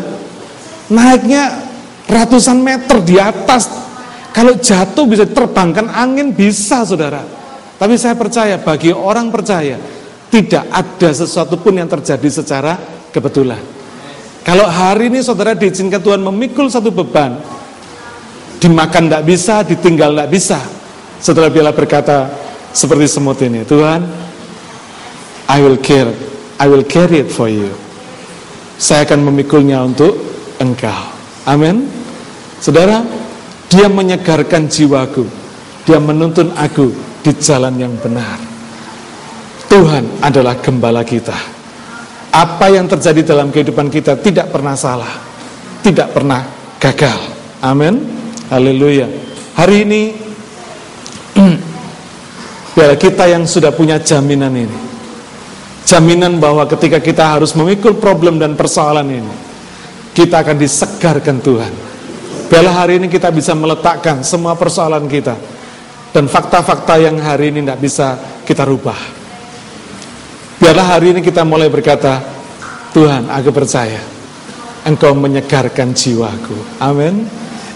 [0.94, 1.66] Naiknya
[2.06, 3.66] ratusan meter di atas.
[4.30, 7.26] Kalau jatuh bisa terbangkan angin bisa saudara.
[7.76, 9.76] Tapi saya percaya bagi orang percaya
[10.32, 12.76] tidak ada sesuatu pun yang terjadi secara
[13.12, 13.60] kebetulan.
[14.46, 17.40] Kalau hari ini saudara diizinkan Tuhan memikul satu beban,
[18.62, 20.60] dimakan tidak bisa, ditinggal tidak bisa.
[21.18, 22.30] Saudara bila berkata
[22.76, 24.06] seperti semut ini, Tuhan,
[25.46, 26.10] I will care,
[26.58, 27.70] I will carry it for you.
[28.76, 30.18] Saya akan memikulnya untuk
[30.60, 31.16] engkau.
[31.48, 31.86] Amin.
[32.60, 33.06] Saudara,
[33.70, 35.24] dia menyegarkan jiwaku.
[35.86, 36.90] Dia menuntun aku
[37.22, 38.42] di jalan yang benar.
[39.70, 41.36] Tuhan adalah gembala kita.
[42.34, 45.14] Apa yang terjadi dalam kehidupan kita tidak pernah salah,
[45.86, 46.42] tidak pernah
[46.82, 47.20] gagal.
[47.62, 48.02] Amin.
[48.50, 49.08] Haleluya.
[49.56, 50.02] Hari ini
[52.76, 54.95] biar kita yang sudah punya jaminan ini.
[55.86, 59.36] Jaminan bahwa ketika kita harus memikul problem dan persoalan ini,
[60.18, 61.74] kita akan disegarkan Tuhan.
[62.50, 65.38] Biarlah hari ini kita bisa meletakkan semua persoalan kita
[66.10, 68.08] dan fakta-fakta yang hari ini tidak bisa
[68.42, 68.98] kita rubah.
[70.58, 72.18] Biarlah hari ini kita mulai berkata,
[72.90, 74.02] Tuhan aku percaya,
[74.90, 76.82] Engkau menyegarkan jiwaku.
[76.82, 77.30] Amin.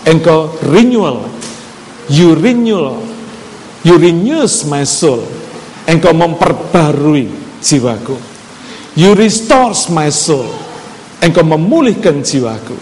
[0.08, 1.30] Engkau renewal,
[2.10, 3.06] you renewal,
[3.86, 5.22] you renews my soul.
[5.86, 8.16] Engkau memperbarui jiwaku.
[8.98, 10.50] You restores my soul.
[11.20, 12.76] Engkau memulihkan jiwaku.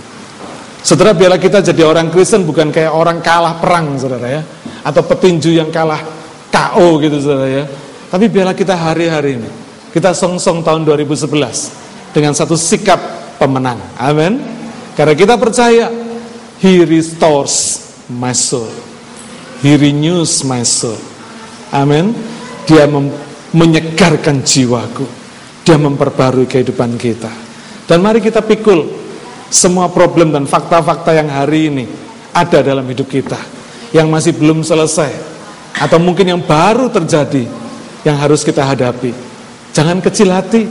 [0.85, 4.41] Saudara, biarlah kita jadi orang Kristen bukan kayak orang kalah perang, saudara ya
[4.87, 5.99] atau petinju yang kalah
[6.47, 7.65] KO gitu saudara ya.
[8.07, 9.49] Tapi biarlah kita hari-hari ini
[9.91, 12.99] kita song-song tahun 2011 dengan satu sikap
[13.35, 13.79] pemenang.
[13.99, 14.39] Amin.
[14.95, 15.91] Karena kita percaya
[16.57, 18.71] He restores my soul.
[19.61, 20.97] He renews my soul.
[21.69, 22.15] Amin.
[22.65, 22.87] Dia
[23.55, 25.05] menyegarkan jiwaku.
[25.63, 27.31] Dia memperbarui kehidupan kita.
[27.87, 28.87] Dan mari kita pikul
[29.47, 31.85] semua problem dan fakta-fakta yang hari ini
[32.35, 33.39] ada dalam hidup kita
[33.95, 35.11] yang masih belum selesai
[35.77, 37.47] atau mungkin yang baru terjadi
[38.03, 39.11] yang harus kita hadapi.
[39.71, 40.67] Jangan kecil hati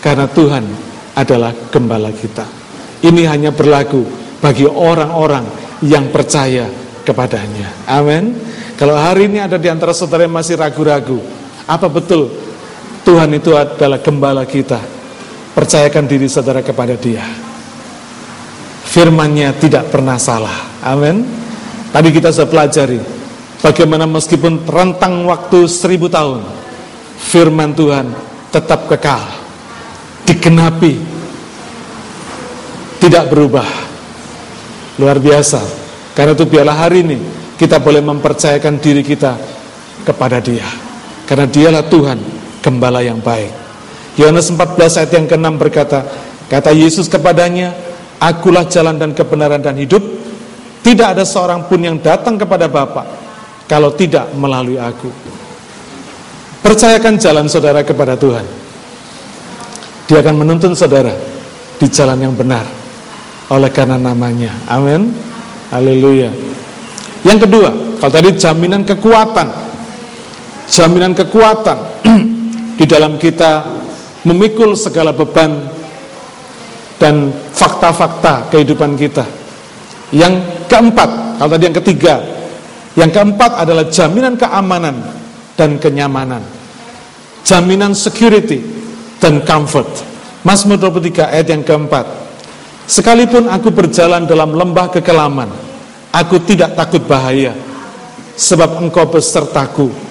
[0.00, 0.64] karena Tuhan
[1.16, 2.46] adalah gembala kita.
[3.04, 4.04] Ini hanya berlaku
[4.38, 5.44] bagi orang-orang
[5.82, 6.66] yang percaya
[7.02, 7.86] kepadanya.
[7.86, 8.34] Amin.
[8.78, 11.18] Kalau hari ini ada di antara saudara yang masih ragu-ragu,
[11.68, 12.32] apa betul
[13.04, 14.80] Tuhan itu adalah gembala kita?
[15.52, 17.24] Percayakan diri saudara kepada Dia.
[18.88, 20.80] Firmannya tidak pernah salah.
[20.80, 21.28] Amin.
[21.92, 23.00] Tadi kita sudah pelajari
[23.60, 26.40] bagaimana meskipun rentang waktu seribu tahun,
[27.20, 28.06] firman Tuhan
[28.48, 29.24] tetap kekal,
[30.24, 30.96] digenapi,
[33.02, 33.68] tidak berubah.
[34.98, 35.62] Luar biasa.
[36.16, 37.18] Karena itu biarlah hari ini
[37.54, 39.38] kita boleh mempercayakan diri kita
[40.02, 40.87] kepada dia.
[41.28, 42.18] Karena dialah Tuhan,
[42.64, 43.52] gembala yang baik.
[44.16, 46.08] Yohanes 14 ayat yang ke-6 berkata,
[46.48, 47.76] Kata Yesus kepadanya,
[48.18, 50.00] Akulah jalan dan kebenaran dan hidup.
[50.82, 53.04] Tidak ada seorang pun yang datang kepada Bapa
[53.68, 55.12] kalau tidak melalui aku.
[56.64, 58.42] Percayakan jalan saudara kepada Tuhan.
[60.08, 61.12] Dia akan menuntun saudara
[61.76, 62.64] di jalan yang benar
[63.52, 64.50] oleh karena namanya.
[64.66, 65.12] Amin.
[65.68, 66.32] Haleluya.
[67.22, 69.68] Yang kedua, kalau tadi jaminan kekuatan.
[70.68, 71.78] Jaminan kekuatan
[72.78, 73.64] di dalam kita
[74.28, 75.56] memikul segala beban
[77.00, 79.24] dan fakta-fakta kehidupan kita.
[80.12, 82.14] Yang keempat, kalau tadi yang ketiga,
[82.98, 84.96] yang keempat adalah jaminan keamanan
[85.56, 86.42] dan kenyamanan.
[87.46, 88.60] Jaminan security
[89.22, 89.88] dan comfort.
[90.44, 92.06] Mazmur 23 ayat yang keempat.
[92.88, 95.52] Sekalipun aku berjalan dalam lembah kekelaman,
[96.08, 97.52] aku tidak takut bahaya,
[98.32, 100.07] sebab engkau besertaku.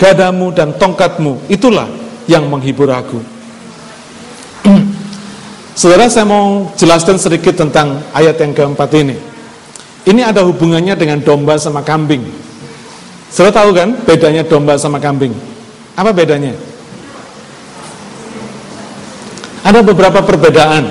[0.00, 1.84] Gadamu dan tongkatmu, itulah
[2.24, 3.20] yang menghibur aku.
[5.80, 9.20] Saudara saya mau jelaskan sedikit tentang ayat yang keempat ini.
[10.08, 12.24] Ini ada hubungannya dengan domba sama kambing.
[13.28, 15.36] Saudara tahu kan bedanya domba sama kambing?
[15.92, 16.56] Apa bedanya?
[19.60, 20.88] Ada beberapa perbedaan.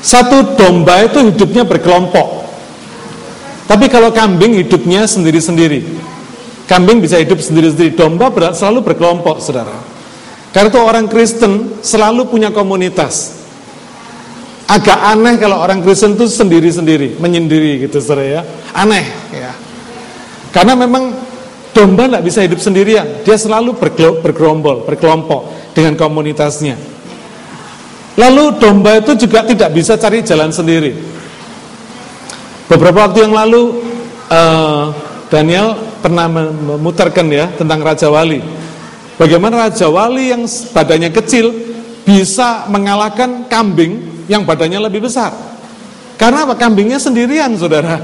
[0.00, 2.48] Satu domba itu hidupnya berkelompok.
[3.68, 5.84] Tapi kalau kambing hidupnya sendiri-sendiri.
[6.70, 7.98] Kambing bisa hidup sendiri-sendiri.
[7.98, 9.74] Domba selalu berkelompok, saudara.
[10.54, 13.42] Karena itu orang Kristen selalu punya komunitas.
[14.70, 18.42] Agak aneh kalau orang Kristen itu sendiri-sendiri, menyendiri gitu saudara ya.
[18.70, 19.02] Aneh
[19.34, 19.50] ya.
[20.54, 21.10] Karena memang
[21.74, 23.26] domba tidak bisa hidup sendirian.
[23.26, 23.74] Dia selalu
[24.22, 26.78] bergerombol, berkelompok dengan komunitasnya.
[28.14, 30.94] Lalu domba itu juga tidak bisa cari jalan sendiri.
[32.70, 33.82] Beberapa waktu yang lalu
[34.30, 34.94] uh,
[35.26, 38.40] Daniel pernah memutarkan ya tentang Raja Wali
[39.20, 41.52] Bagaimana Raja Wali yang badannya kecil
[42.08, 45.28] bisa mengalahkan kambing yang badannya lebih besar?
[46.16, 46.56] Karena apa?
[46.56, 48.00] Kambingnya sendirian, saudara.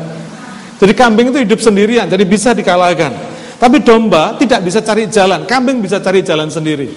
[0.76, 3.16] Jadi kambing itu hidup sendirian, jadi bisa dikalahkan.
[3.56, 6.92] Tapi domba tidak bisa cari jalan, kambing bisa cari jalan sendiri.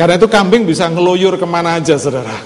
[0.00, 2.40] Karena itu kambing bisa ngeloyur ke mana aja, saudara.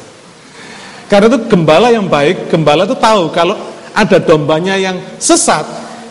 [1.06, 3.54] Karena itu gembala yang baik, gembala itu tahu kalau
[3.94, 5.62] ada dombanya yang sesat,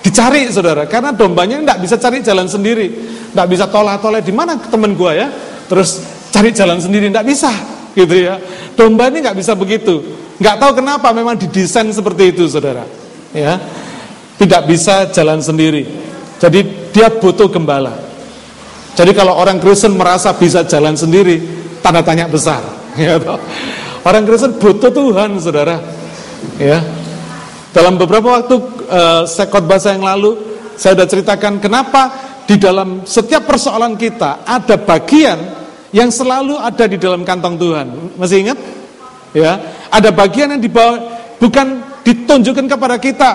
[0.04, 0.84] dicari, saudara.
[0.86, 2.88] Karena dombanya tidak bisa cari jalan sendiri
[3.34, 5.28] nggak bisa tolak-tolak di mana temen gue ya,
[5.66, 5.98] terus
[6.30, 7.50] cari jalan sendiri nggak bisa,
[7.98, 8.38] gitu ya.
[8.78, 10.06] Domba ini nggak bisa begitu,
[10.38, 12.86] nggak tahu kenapa memang didesain seperti itu, saudara.
[13.34, 13.58] Ya,
[14.38, 15.89] tidak bisa jalan sendiri.
[16.38, 17.98] Jadi dia butuh gembala.
[18.94, 21.42] Jadi kalau orang Kristen merasa bisa jalan sendiri,
[21.82, 22.62] tanda tanya besar.
[22.94, 23.18] Ya,
[24.06, 25.82] orang Kristen butuh Tuhan, saudara.
[26.62, 26.78] Ya,
[27.74, 30.38] dalam beberapa waktu uh, saya khotbah yang lalu,
[30.77, 32.13] saya sudah ceritakan kenapa
[32.45, 35.39] di dalam setiap persoalan kita ada bagian
[35.93, 37.88] yang selalu ada di dalam kantong Tuhan.
[38.17, 38.60] Masih ingat?
[39.34, 39.58] Ya,
[39.89, 41.01] ada bagian yang dibawa
[41.41, 43.29] bukan ditunjukkan kepada kita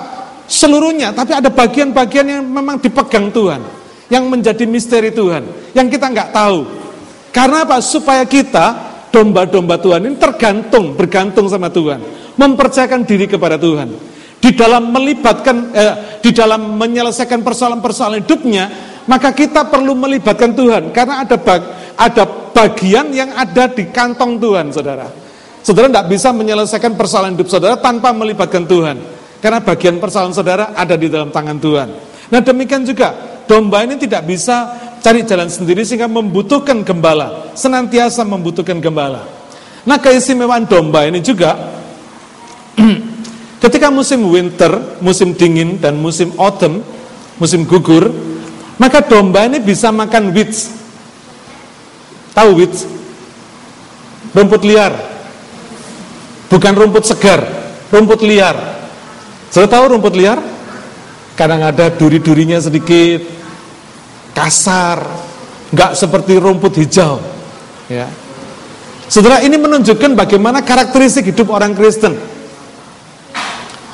[0.47, 3.63] seluruhnya, tapi ada bagian-bagian yang memang dipegang Tuhan,
[4.07, 6.67] yang menjadi misteri Tuhan, yang kita nggak tahu.
[7.35, 7.83] Karena apa?
[7.83, 11.99] Supaya kita domba-domba Tuhan ini tergantung, bergantung sama Tuhan,
[12.39, 14.18] mempercayakan diri kepada Tuhan.
[14.39, 18.65] Di dalam melibatkan, eh, di dalam menyelesaikan persoalan-persoalan hidupnya,
[19.11, 21.63] maka kita perlu melibatkan Tuhan karena ada bag,
[21.99, 22.25] ada
[22.55, 25.09] bagian yang ada di kantong Tuhan, saudara.
[25.63, 28.97] Saudara tidak bisa menyelesaikan persoalan hidup saudara tanpa melibatkan Tuhan.
[29.39, 31.89] Karena bagian persoalan saudara ada di dalam tangan Tuhan.
[32.31, 37.55] Nah demikian juga, domba ini tidak bisa cari jalan sendiri sehingga membutuhkan gembala.
[37.55, 39.23] Senantiasa membutuhkan gembala.
[39.87, 41.55] Nah keistimewaan domba ini juga,
[43.59, 46.83] ketika musim winter, musim dingin dan musim autumn,
[47.39, 48.11] musim gugur,
[48.79, 50.71] maka domba ini bisa makan weeds.
[52.35, 52.87] Tahu weeds?
[54.35, 54.95] Rumput liar.
[56.49, 57.45] Bukan rumput segar,
[57.93, 58.57] rumput liar.
[59.53, 60.41] Sudah tahu rumput liar?
[61.37, 63.23] Kadang ada duri-durinya sedikit
[64.35, 65.03] kasar,
[65.75, 67.19] nggak seperti rumput hijau.
[67.91, 68.07] Ya.
[69.09, 72.15] Saudara ini menunjukkan bagaimana karakteristik hidup orang Kristen.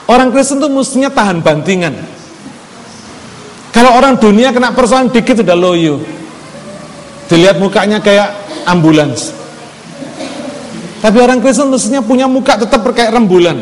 [0.05, 1.95] Orang Kristen itu mestinya tahan bantingan.
[3.73, 5.99] Kalau orang dunia kena persoalan dikit sudah loyo.
[7.27, 8.37] Dilihat mukanya kayak
[8.69, 9.33] ambulans.
[11.01, 13.61] Tapi orang Kristen mestinya punya muka tetap kayak rembulan.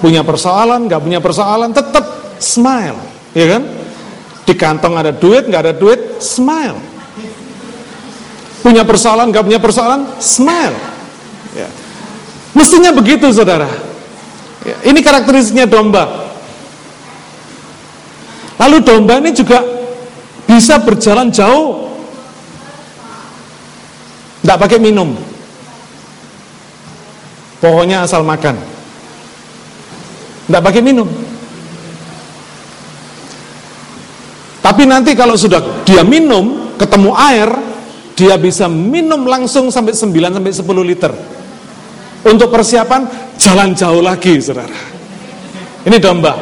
[0.00, 2.02] Punya persoalan, nggak punya persoalan, tetap
[2.40, 2.96] smile,
[3.36, 3.62] ya kan?
[4.48, 6.80] Di kantong ada duit, nggak ada duit, smile.
[8.64, 10.76] Punya persoalan, nggak punya persoalan, smile.
[11.52, 11.68] Ya.
[12.56, 13.89] Mestinya begitu, saudara.
[14.60, 16.28] Ya, ini karakteristiknya domba.
[18.60, 19.64] Lalu domba ini juga
[20.44, 21.88] bisa berjalan jauh.
[24.44, 25.16] Tidak pakai minum.
[27.60, 28.56] Pokoknya asal makan.
[30.48, 31.08] Tidak pakai minum.
[34.60, 37.48] Tapi nanti kalau sudah dia minum, ketemu air,
[38.12, 41.12] dia bisa minum langsung sampai 9 sampai 10 liter.
[42.20, 44.76] Untuk persiapan jalan jauh lagi, Saudara.
[45.88, 46.36] Ini domba.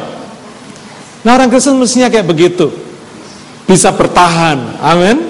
[1.23, 2.67] Nah, orang Kristen mestinya kayak begitu.
[3.63, 4.83] Bisa bertahan.
[4.83, 5.23] Amin.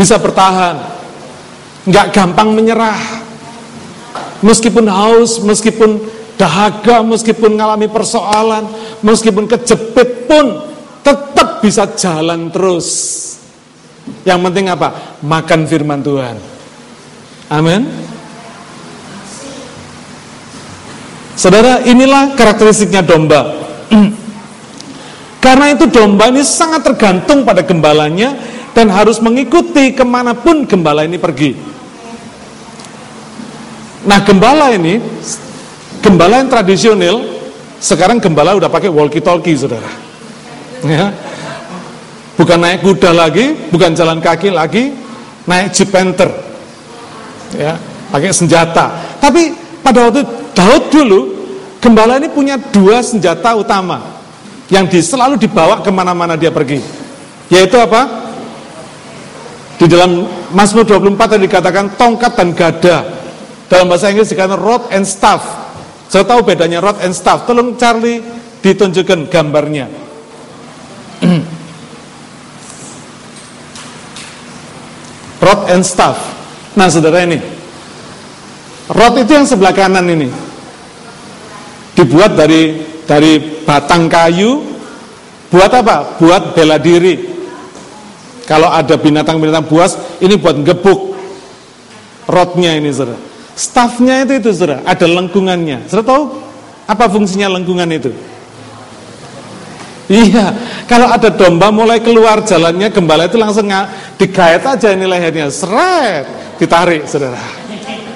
[0.00, 0.80] Bisa bertahan.
[1.84, 2.96] Nggak gampang menyerah.
[4.40, 6.00] Meskipun haus, meskipun
[6.40, 8.64] dahaga, meskipun mengalami persoalan,
[9.04, 10.64] meskipun kejepit pun
[11.04, 12.88] tetap bisa jalan terus.
[14.24, 15.20] Yang penting apa?
[15.24, 16.36] Makan firman Tuhan.
[17.48, 18.13] Amin.
[21.34, 23.64] Saudara, inilah karakteristiknya domba.
[25.44, 28.32] Karena itu domba ini sangat tergantung pada gembalanya
[28.72, 31.52] dan harus mengikuti ke mana pun gembala ini pergi.
[34.08, 35.00] Nah gembala ini,
[36.00, 37.24] gembala yang tradisional,
[37.76, 39.88] sekarang gembala udah pakai walkie-talkie saudara.
[40.80, 41.12] Ya.
[42.34, 44.90] Bukan naik kuda lagi, bukan jalan kaki lagi,
[45.46, 46.32] naik jeep panther.
[47.54, 47.78] Ya,
[48.10, 48.90] pakai senjata.
[49.22, 50.24] Tapi pada waktu
[50.56, 51.20] Daud dulu,
[51.84, 54.00] gembala ini punya dua senjata utama
[54.72, 56.80] yang selalu dibawa ke mana-mana dia pergi.
[57.52, 58.32] Yaitu apa?
[59.76, 60.24] Di dalam
[60.56, 63.04] Mazmur 24 yang dikatakan tongkat dan gada.
[63.68, 65.44] Dalam bahasa Inggris dikatakan rod and staff.
[66.08, 67.44] Saya tahu bedanya rod and staff.
[67.44, 68.24] Tolong Charlie
[68.64, 69.84] ditunjukkan gambarnya.
[75.44, 76.16] rod and staff.
[76.72, 77.53] Nah, saudara ini.
[78.90, 80.28] Rod itu yang sebelah kanan ini
[81.96, 84.60] dibuat dari dari batang kayu
[85.48, 86.18] buat apa?
[86.18, 87.32] Buat bela diri.
[88.44, 91.16] Kalau ada binatang-binatang buas, ini buat gebuk
[92.28, 93.16] rodnya ini, saudara.
[93.56, 95.88] Staffnya itu itu, saudara, ada lengkungannya.
[95.88, 96.22] Saudara tahu
[96.84, 98.12] apa fungsinya lengkungan itu?
[100.12, 100.52] Iya,
[100.84, 103.72] kalau ada domba mulai keluar jalannya, gembala itu langsung
[104.20, 106.28] digait aja ini lehernya, seret,
[106.60, 107.63] ditarik, saudara.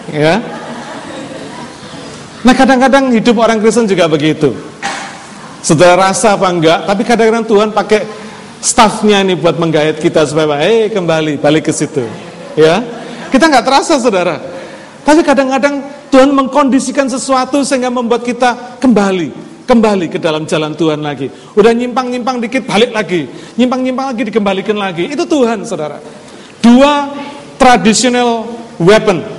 [0.09, 0.41] Ya,
[2.47, 4.55] Nah kadang-kadang hidup orang Kristen juga begitu.
[5.59, 8.07] Saudara rasa apa enggak, tapi kadang-kadang Tuhan pakai
[8.63, 12.07] staffnya ini buat menggait kita supaya eh kembali balik ke situ.
[12.55, 12.79] Ya,
[13.35, 14.39] kita nggak terasa saudara.
[15.03, 15.83] Tapi kadang-kadang
[16.15, 19.35] Tuhan mengkondisikan sesuatu sehingga membuat kita kembali,
[19.67, 21.27] kembali ke dalam jalan Tuhan lagi.
[21.59, 23.27] Udah nyimpang-nyimpang dikit balik lagi,
[23.59, 25.11] nyimpang-nyimpang lagi dikembalikan lagi.
[25.11, 25.99] Itu Tuhan saudara.
[26.63, 27.11] Dua
[27.59, 28.47] traditional
[28.79, 29.38] weapon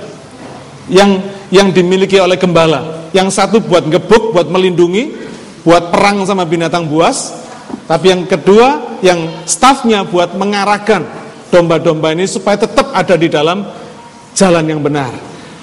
[0.90, 3.08] yang yang dimiliki oleh gembala.
[3.14, 5.14] Yang satu buat ngebuk, buat melindungi,
[5.62, 7.38] buat perang sama binatang buas.
[7.86, 11.02] Tapi yang kedua, yang stafnya buat mengarahkan
[11.50, 13.66] domba-domba ini supaya tetap ada di dalam
[14.34, 15.10] jalan yang benar.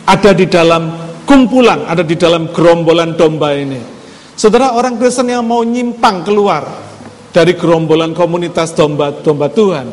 [0.08, 0.92] Ada di dalam
[1.28, 3.80] kumpulan, ada di dalam gerombolan domba ini.
[4.38, 6.64] Saudara orang Kristen yang mau nyimpang keluar
[7.32, 9.88] dari gerombolan komunitas domba-domba Tuhan,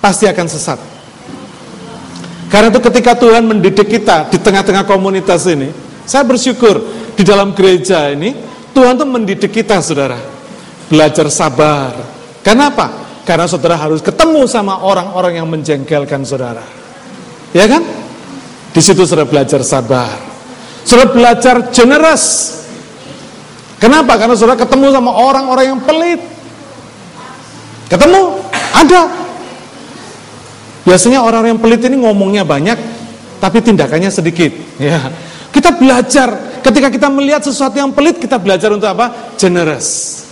[0.00, 0.95] pasti akan sesat.
[2.56, 5.68] Karena itu ketika Tuhan mendidik kita di tengah-tengah komunitas ini,
[6.08, 6.80] saya bersyukur
[7.12, 8.32] di dalam gereja ini
[8.72, 10.16] Tuhan tuh mendidik kita, saudara,
[10.88, 11.92] belajar sabar.
[12.40, 13.04] Kenapa?
[13.28, 16.64] Karena saudara harus ketemu sama orang-orang yang menjengkelkan saudara.
[17.52, 17.84] Ya kan?
[18.72, 20.16] Di situ saudara belajar sabar.
[20.80, 22.56] Saudara belajar generous.
[23.76, 24.16] Kenapa?
[24.16, 26.24] Karena saudara ketemu sama orang-orang yang pelit.
[27.92, 28.40] Ketemu?
[28.72, 29.02] Ada.
[30.86, 32.78] Biasanya orang-orang yang pelit ini ngomongnya banyak,
[33.42, 34.54] tapi tindakannya sedikit.
[34.78, 35.10] Ya.
[35.50, 39.34] Kita belajar, ketika kita melihat sesuatu yang pelit, kita belajar untuk apa?
[39.34, 40.22] Generous.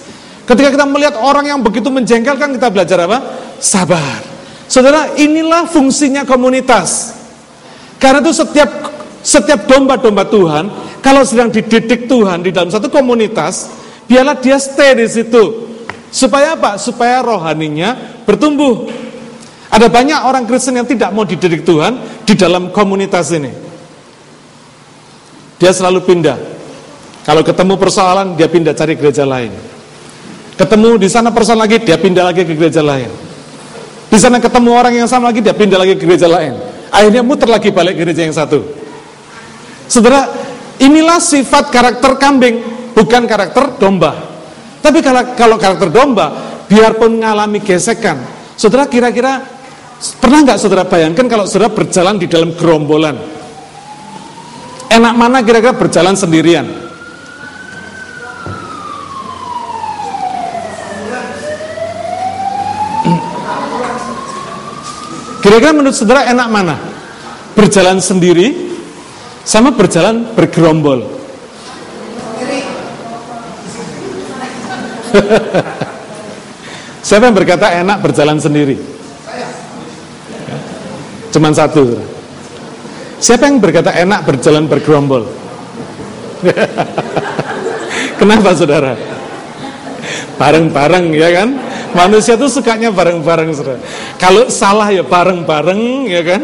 [0.46, 3.18] Ketika kita melihat orang yang begitu menjengkelkan, kita belajar apa?
[3.58, 4.22] Sabar.
[4.70, 7.18] Saudara, inilah fungsinya komunitas.
[7.98, 8.94] Karena itu setiap
[9.24, 10.64] setiap domba-domba Tuhan,
[11.00, 13.72] kalau sedang dididik Tuhan di dalam satu komunitas,
[14.04, 15.72] biarlah dia stay di situ.
[16.12, 16.76] Supaya apa?
[16.76, 19.03] Supaya rohaninya bertumbuh.
[19.74, 23.50] Ada banyak orang Kristen yang tidak mau dididik Tuhan di dalam komunitas ini.
[25.58, 26.38] Dia selalu pindah.
[27.26, 29.50] Kalau ketemu persoalan, dia pindah cari gereja lain.
[30.54, 33.10] Ketemu di sana persoalan lagi, dia pindah lagi ke gereja lain.
[34.06, 36.54] Di sana ketemu orang yang sama lagi, dia pindah lagi ke gereja lain.
[36.94, 38.62] Akhirnya muter lagi balik gereja yang satu.
[39.90, 40.30] Saudara,
[40.78, 42.62] inilah sifat karakter kambing,
[42.94, 44.14] bukan karakter domba.
[44.78, 46.30] Tapi kalau, kalau karakter domba,
[46.70, 48.22] biarpun mengalami gesekan,
[48.54, 49.53] saudara kira-kira
[50.12, 53.16] Pernah nggak saudara bayangkan kalau saudara berjalan di dalam gerombolan?
[54.92, 56.68] Enak mana kira-kira berjalan sendirian?
[65.40, 66.76] Kira-kira menurut saudara enak mana?
[67.56, 68.76] Berjalan sendiri
[69.44, 71.04] sama berjalan bergerombol.
[77.04, 78.93] Siapa yang berkata enak berjalan sendiri?
[81.34, 81.98] Cuman satu.
[83.18, 85.26] Siapa yang berkata enak berjalan bergerombol?
[88.22, 88.94] Kenapa saudara?
[90.38, 91.58] Bareng-bareng ya kan?
[91.90, 93.82] Manusia tuh sukanya bareng-bareng saudara.
[94.14, 96.42] Kalau salah ya bareng-bareng ya kan?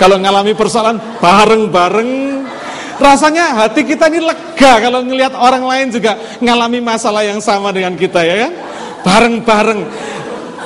[0.00, 2.40] Kalau ngalami persoalan bareng-bareng
[2.94, 7.98] rasanya hati kita ini lega kalau ngelihat orang lain juga ngalami masalah yang sama dengan
[7.98, 8.52] kita ya kan?
[9.04, 9.80] bareng-bareng.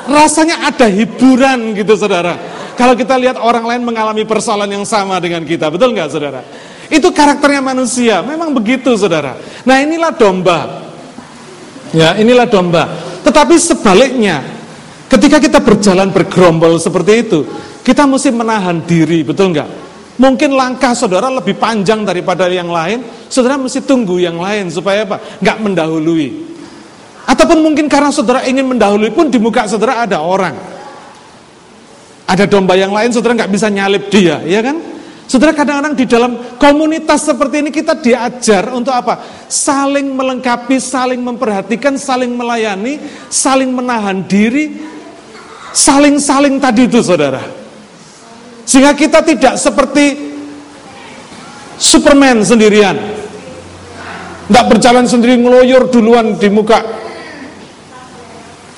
[0.08, 2.57] Rasanya ada hiburan gitu saudara.
[2.78, 6.46] Kalau kita lihat orang lain mengalami persoalan yang sama dengan kita, betul nggak saudara?
[6.86, 9.34] Itu karakternya manusia, memang begitu saudara.
[9.66, 10.86] Nah inilah domba.
[11.90, 12.86] Ya inilah domba.
[13.26, 14.46] Tetapi sebaliknya,
[15.10, 17.42] ketika kita berjalan bergerombol seperti itu,
[17.82, 19.90] kita mesti menahan diri, betul nggak?
[20.22, 25.18] Mungkin langkah saudara lebih panjang daripada yang lain, saudara mesti tunggu yang lain supaya apa?
[25.42, 26.28] Nggak mendahului.
[27.26, 30.77] Ataupun mungkin karena saudara ingin mendahului pun di muka saudara ada orang.
[32.28, 34.76] Ada domba yang lain saudara nggak bisa nyalip dia, ya kan?
[35.28, 39.44] Saudara kadang-kadang di dalam komunitas seperti ini kita diajar untuk apa?
[39.48, 42.96] Saling melengkapi, saling memperhatikan, saling melayani,
[43.28, 44.76] saling menahan diri,
[45.72, 47.44] saling-saling tadi itu saudara.
[48.64, 50.16] Sehingga kita tidak seperti
[51.76, 52.96] Superman sendirian.
[54.48, 57.07] Tidak berjalan sendiri ngeloyor duluan di muka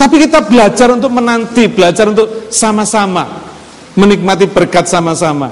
[0.00, 3.50] tapi kita belajar untuk menanti, belajar untuk sama-sama
[3.98, 5.50] menikmati berkat sama-sama,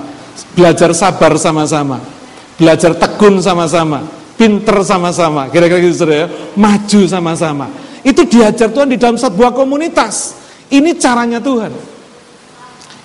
[0.55, 1.99] belajar sabar sama-sama,
[2.55, 4.07] belajar tekun sama-sama,
[4.39, 7.67] pinter sama-sama, kira-kira gitu ya, maju sama-sama.
[8.07, 10.39] Itu diajar Tuhan di dalam sebuah komunitas.
[10.71, 11.73] Ini caranya Tuhan.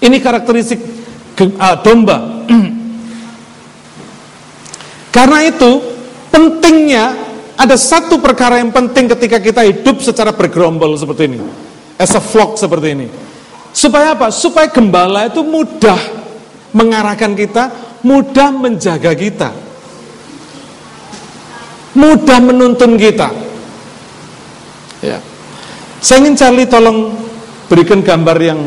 [0.03, 0.79] Ini karakteristik
[1.81, 2.45] domba.
[5.15, 5.71] Karena itu
[6.29, 11.39] pentingnya ada satu perkara yang penting ketika kita hidup secara bergerombol seperti ini.
[12.01, 13.07] As a flock seperti ini.
[13.73, 14.33] Supaya apa?
[14.33, 15.97] Supaya gembala itu mudah
[16.73, 17.69] mengarahkan kita,
[18.01, 19.49] mudah menjaga kita.
[21.93, 23.29] Mudah menuntun kita.
[25.05, 25.21] Ya.
[26.01, 27.13] Saya ingin Charlie tolong
[27.69, 28.59] berikan gambar yang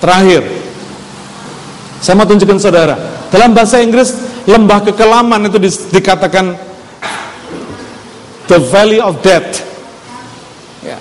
[0.00, 0.42] terakhir.
[2.00, 2.96] Saya mau tunjukkan saudara.
[3.28, 4.16] Dalam bahasa Inggris,
[4.48, 5.60] lembah kekelaman itu
[5.92, 6.67] dikatakan
[8.48, 9.62] the valley of death.
[10.80, 10.96] Ya.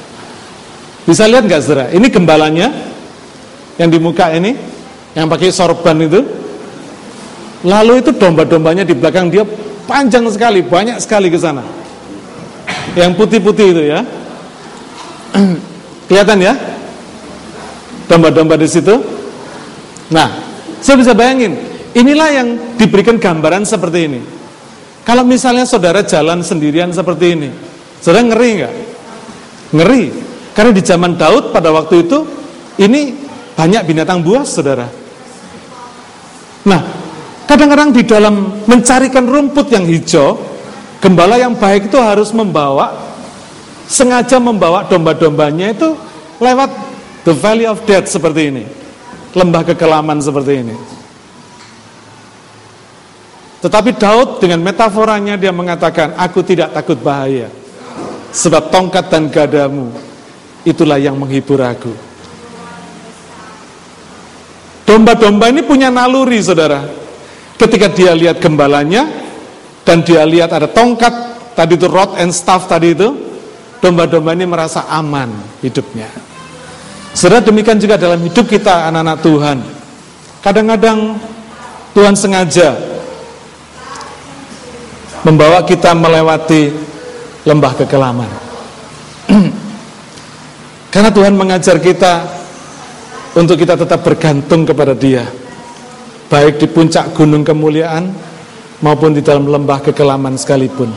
[1.07, 1.85] Bisa lihat nggak saudara?
[1.89, 2.67] Ini gembalanya
[3.79, 4.53] yang di muka ini,
[5.15, 6.21] yang pakai sorban itu.
[7.65, 9.41] Lalu itu domba-dombanya di belakang dia
[9.89, 11.63] panjang sekali, banyak sekali ke sana.
[12.93, 13.99] Yang putih-putih itu ya.
[16.11, 16.53] Kelihatan ya?
[18.05, 18.95] Domba-domba di situ.
[20.13, 20.31] Nah,
[20.79, 21.57] saya bisa bayangin,
[21.91, 22.47] inilah yang
[22.79, 24.36] diberikan gambaran seperti ini.
[25.07, 27.49] Kalau misalnya saudara jalan sendirian seperti ini,
[28.03, 28.73] saudara ngeri nggak?
[29.71, 30.03] Ngeri.
[30.51, 32.27] Karena di zaman Daud pada waktu itu,
[32.83, 33.15] ini
[33.55, 34.83] banyak binatang buas, saudara.
[36.67, 36.81] Nah,
[37.47, 40.43] kadang-kadang di dalam mencarikan rumput yang hijau,
[40.99, 42.91] gembala yang baik itu harus membawa,
[43.87, 45.95] sengaja membawa domba-dombanya itu
[46.43, 46.67] lewat
[47.23, 48.63] the valley of death seperti ini.
[49.31, 50.96] Lembah kekelaman seperti ini.
[53.57, 57.49] Tetapi Daud dengan metaforanya dia mengatakan, aku tidak takut bahaya.
[58.29, 59.89] Sebab tongkat dan gadamu,
[60.61, 61.89] itulah yang menghibur aku.
[64.85, 66.85] Domba-domba ini punya naluri saudara.
[67.57, 69.09] Ketika dia lihat gembalanya,
[69.81, 71.11] dan dia lihat ada tongkat,
[71.57, 73.09] tadi itu rod and staff tadi itu,
[73.81, 75.33] domba-domba ini merasa aman
[75.65, 76.07] hidupnya.
[77.17, 79.57] Saudara demikian juga dalam hidup kita anak-anak Tuhan.
[80.45, 81.17] Kadang-kadang
[81.97, 82.77] Tuhan sengaja
[85.27, 86.71] membawa kita melewati
[87.43, 88.31] lembah kekelaman.
[90.95, 92.23] Karena Tuhan mengajar kita
[93.35, 95.27] untuk kita tetap bergantung kepada Dia,
[96.31, 98.07] baik di puncak gunung kemuliaan
[98.79, 100.87] maupun di dalam lembah kekelaman sekalipun.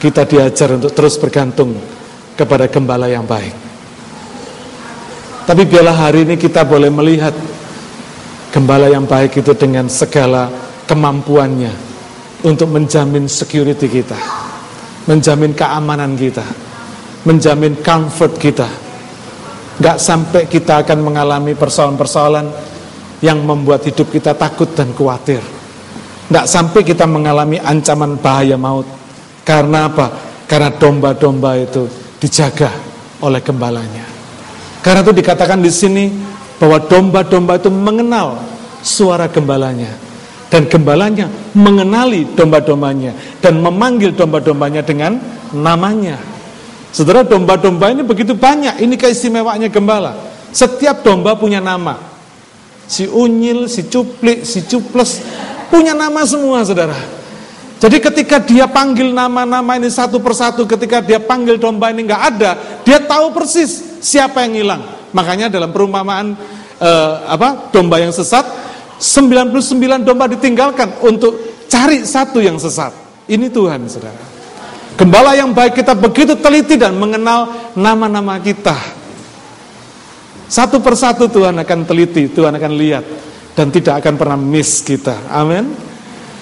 [0.00, 1.76] Kita diajar untuk terus bergantung
[2.32, 3.52] kepada gembala yang baik.
[5.44, 7.36] Tapi biarlah hari ini kita boleh melihat
[8.48, 10.48] gembala yang baik itu dengan segala
[10.88, 11.89] kemampuannya,
[12.44, 14.16] untuk menjamin security kita,
[15.04, 16.44] menjamin keamanan kita,
[17.28, 18.68] menjamin comfort kita.
[19.80, 22.46] Gak sampai kita akan mengalami persoalan-persoalan
[23.24, 25.40] yang membuat hidup kita takut dan khawatir.
[26.28, 28.84] Gak sampai kita mengalami ancaman bahaya maut.
[29.40, 30.06] Karena apa?
[30.44, 31.88] Karena domba-domba itu
[32.20, 32.68] dijaga
[33.24, 34.04] oleh gembalanya.
[34.84, 36.12] Karena itu dikatakan di sini
[36.60, 38.36] bahwa domba-domba itu mengenal
[38.84, 40.09] suara gembalanya
[40.50, 45.14] Dan gembalanya mengenali domba-dombanya dan memanggil domba-dombanya dengan
[45.54, 46.18] namanya.
[46.90, 48.82] Saudara, domba-domba ini begitu banyak.
[48.82, 50.18] Ini keistimewaannya gembala.
[50.50, 51.94] Setiap domba punya nama.
[52.90, 55.22] Si unyil, si cuplik, si cuples
[55.70, 56.98] punya nama semua, saudara.
[57.80, 62.50] Jadi ketika dia panggil nama-nama ini satu persatu, ketika dia panggil domba ini nggak ada,
[62.84, 64.82] dia tahu persis siapa yang hilang.
[65.16, 66.36] Makanya dalam perumpamaan
[66.76, 68.44] eh, apa domba yang sesat,
[69.00, 72.92] 99 domba ditinggalkan untuk cari satu yang sesat.
[73.24, 74.24] Ini Tuhan, saudara.
[75.00, 78.76] Gembala yang baik kita begitu teliti dan mengenal nama-nama kita.
[80.44, 83.04] Satu persatu Tuhan akan teliti, Tuhan akan lihat
[83.56, 85.32] dan tidak akan pernah miss kita.
[85.32, 85.72] Amin.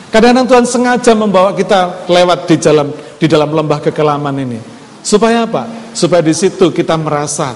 [0.09, 2.89] Kadang-kadang Tuhan sengaja membawa kita lewat di dalam
[3.21, 4.59] di dalam lembah kekelaman ini.
[5.05, 5.93] Supaya apa?
[5.95, 7.55] Supaya di situ kita merasa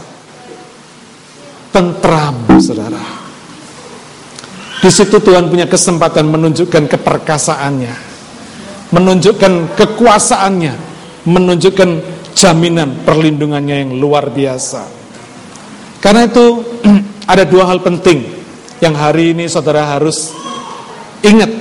[1.73, 3.12] tentram, Saudara.
[4.83, 7.95] Di situ Tuhan punya kesempatan menunjukkan keperkasaannya,
[8.91, 10.75] menunjukkan kekuasaannya,
[11.23, 11.91] menunjukkan
[12.35, 14.83] jaminan perlindungannya yang luar biasa.
[16.03, 16.67] Karena itu
[17.31, 18.27] ada dua hal penting
[18.83, 20.35] yang hari ini saudara harus
[21.23, 21.55] ingat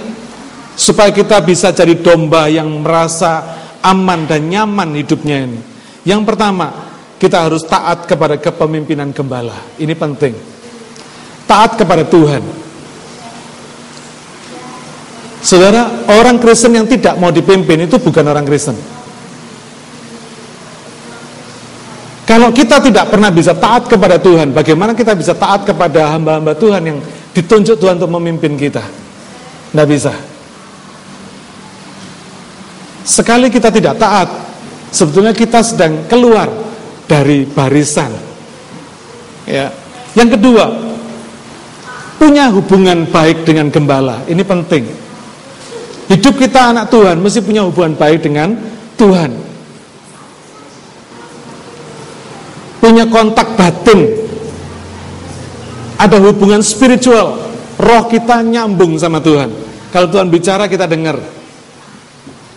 [0.74, 5.61] supaya kita bisa jadi domba yang merasa aman dan nyaman hidupnya ini.
[6.09, 6.74] Yang pertama,
[7.22, 9.78] kita harus taat kepada kepemimpinan gembala.
[9.78, 10.34] Ini penting.
[11.45, 12.61] Taat kepada Tuhan.
[15.41, 18.77] Saudara, orang Kristen yang tidak mau dipimpin itu bukan orang Kristen.
[22.29, 26.81] Kalau kita tidak pernah bisa taat kepada Tuhan, bagaimana kita bisa taat kepada hamba-hamba Tuhan
[26.85, 26.97] yang
[27.33, 28.85] ditunjuk Tuhan untuk memimpin kita?
[29.73, 30.13] Tidak bisa.
[33.01, 34.29] Sekali kita tidak taat,
[34.93, 36.47] sebetulnya kita sedang keluar
[37.09, 38.13] dari barisan.
[39.49, 39.73] Ya.
[40.13, 40.65] Yang kedua,
[42.21, 44.21] punya hubungan baik dengan gembala.
[44.29, 45.01] Ini penting.
[46.12, 48.51] Hidup kita anak Tuhan mesti punya hubungan baik dengan
[48.99, 49.32] Tuhan.
[52.84, 54.20] Punya kontak batin.
[55.95, 57.39] Ada hubungan spiritual.
[57.80, 59.55] Roh kita nyambung sama Tuhan.
[59.95, 61.16] Kalau Tuhan bicara kita dengar.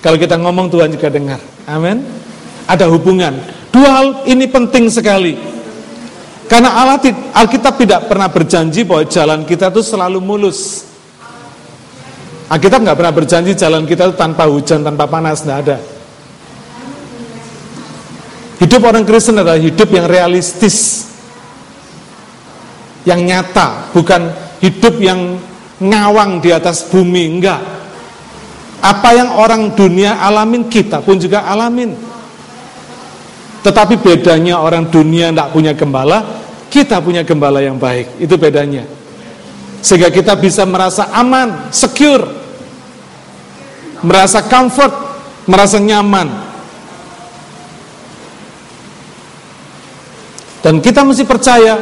[0.03, 1.39] Kalau kita ngomong Tuhan juga dengar.
[1.71, 2.03] Amin.
[2.67, 3.39] Ada hubungan.
[3.71, 5.39] Dua hal ini penting sekali.
[6.51, 6.99] Karena Allah
[7.39, 10.91] Alkitab tidak pernah berjanji bahwa jalan kita itu selalu mulus.
[12.45, 15.77] Alkitab nggak pernah berjanji jalan kita itu tanpa hujan, tanpa panas, nggak ada.
[18.61, 21.09] Hidup orang Kristen adalah hidup yang realistis,
[23.09, 24.29] yang nyata, bukan
[24.61, 25.41] hidup yang
[25.81, 27.61] ngawang di atas bumi, enggak.
[28.85, 31.97] Apa yang orang dunia alamin, kita pun juga alamin.
[33.65, 36.21] Tetapi bedanya orang dunia tidak punya gembala,
[36.69, 38.21] kita punya gembala yang baik.
[38.21, 38.85] Itu bedanya.
[39.85, 42.24] Sehingga kita bisa merasa aman, secure,
[44.01, 44.97] merasa comfort,
[45.45, 46.24] merasa nyaman.
[50.64, 51.76] Dan kita mesti percaya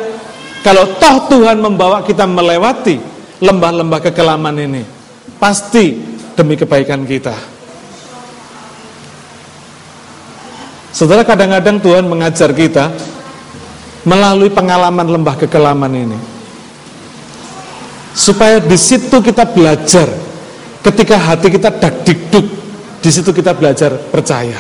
[0.67, 2.99] kalau toh Tuhan membawa kita melewati
[3.39, 4.83] lembah-lembah kekelaman ini,
[5.39, 5.95] pasti
[6.35, 7.39] demi kebaikan kita.
[10.91, 12.91] Saudara kadang-kadang Tuhan mengajar kita
[14.03, 16.42] melalui pengalaman lembah kekelaman ini
[18.13, 20.09] supaya di situ kita belajar.
[20.83, 22.47] Ketika hati kita dak dikduk
[22.99, 24.59] di situ kita belajar percaya.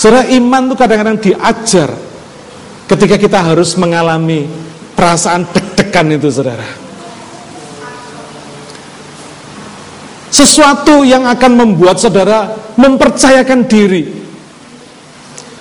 [0.00, 1.92] Saudara iman itu kadang-kadang diajar
[2.88, 4.48] ketika kita harus mengalami
[4.96, 6.64] perasaan deg-degan itu saudara.
[10.32, 12.48] Sesuatu yang akan membuat saudara
[12.80, 14.08] mempercayakan diri.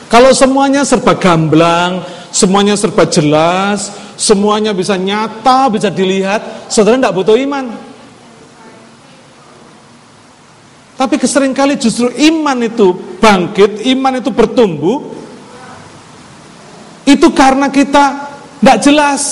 [0.08, 7.39] Kalau semuanya serba gamblang semuanya serba jelas semuanya bisa nyata, bisa dilihat, saudara tidak butuh
[7.39, 7.72] iman.
[10.99, 12.91] Tapi keseringkali justru iman itu
[13.24, 15.15] bangkit, iman itu bertumbuh,
[17.07, 19.24] itu karena kita tidak jelas.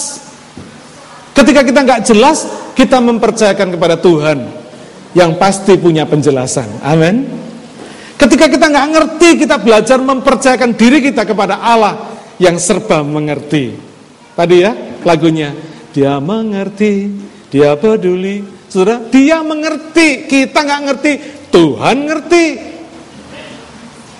[1.36, 4.48] Ketika kita nggak jelas, kita mempercayakan kepada Tuhan
[5.12, 6.80] yang pasti punya penjelasan.
[6.80, 7.28] Amin.
[8.16, 13.87] Ketika kita nggak ngerti, kita belajar mempercayakan diri kita kepada Allah yang serba mengerti.
[14.38, 14.72] Tadi ya
[15.02, 15.50] lagunya.
[15.98, 17.10] Dia mengerti,
[17.50, 18.46] dia peduli.
[18.70, 21.12] Saudara, dia mengerti, kita nggak ngerti,
[21.50, 22.46] Tuhan ngerti.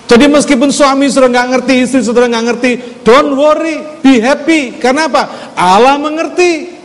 [0.08, 2.70] Jadi meskipun suami sudah nggak ngerti, istri sudah nggak ngerti,
[3.06, 4.74] don't worry, be happy.
[4.80, 5.54] Karena apa?
[5.54, 6.80] Allah mengerti.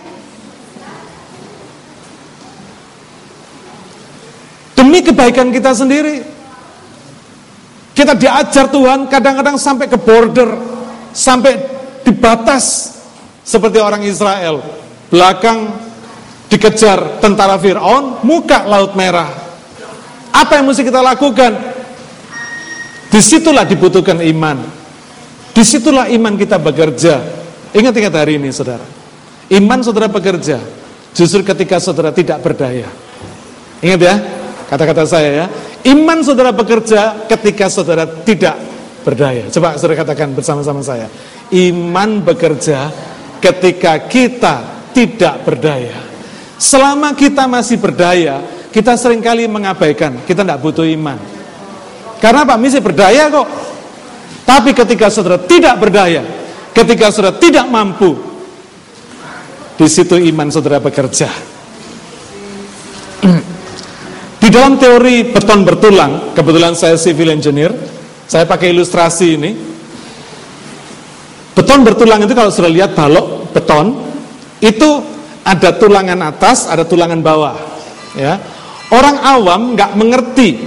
[4.78, 6.22] Demi kebaikan kita sendiri.
[7.98, 10.50] Kita diajar Tuhan kadang-kadang sampai ke border,
[11.16, 11.54] sampai
[12.04, 12.94] di batas
[13.44, 14.64] seperti orang Israel.
[15.12, 15.70] Belakang
[16.50, 19.30] dikejar tentara Fir'aun, muka laut merah.
[20.34, 21.54] Apa yang mesti kita lakukan?
[23.14, 24.58] Di situlah dibutuhkan iman.
[25.54, 27.22] Di situlah iman kita bekerja.
[27.78, 28.82] Ingat-ingat hari ini saudara.
[29.54, 30.58] Iman saudara bekerja.
[31.14, 32.90] Justru ketika saudara tidak berdaya.
[33.86, 34.16] Ingat ya,
[34.66, 35.46] kata-kata saya ya.
[35.86, 38.58] Iman saudara bekerja ketika saudara tidak
[39.06, 39.46] berdaya.
[39.54, 41.06] Coba saudara katakan bersama-sama saya.
[41.54, 42.90] Iman bekerja
[43.44, 44.56] ketika kita
[44.96, 46.00] tidak berdaya.
[46.56, 48.40] Selama kita masih berdaya,
[48.72, 51.20] kita sering kali mengabaikan, kita tidak butuh iman.
[52.24, 53.48] Karena Pak Misi berdaya kok.
[54.48, 56.24] Tapi ketika saudara tidak berdaya,
[56.72, 58.16] ketika saudara tidak mampu,
[59.76, 61.28] di situ iman saudara bekerja.
[64.44, 67.72] Di dalam teori beton bertulang, kebetulan saya civil engineer,
[68.28, 69.52] saya pakai ilustrasi ini.
[71.54, 73.94] Beton bertulang itu kalau sudah lihat balok beton,
[74.58, 74.90] itu
[75.46, 77.54] ada tulangan atas, ada tulangan bawah.
[78.18, 78.42] Ya,
[78.90, 80.58] orang awam nggak mengerti.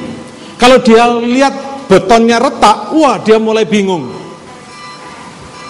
[0.56, 1.54] Kalau dia lihat
[1.90, 4.08] betonnya retak, wah dia mulai bingung.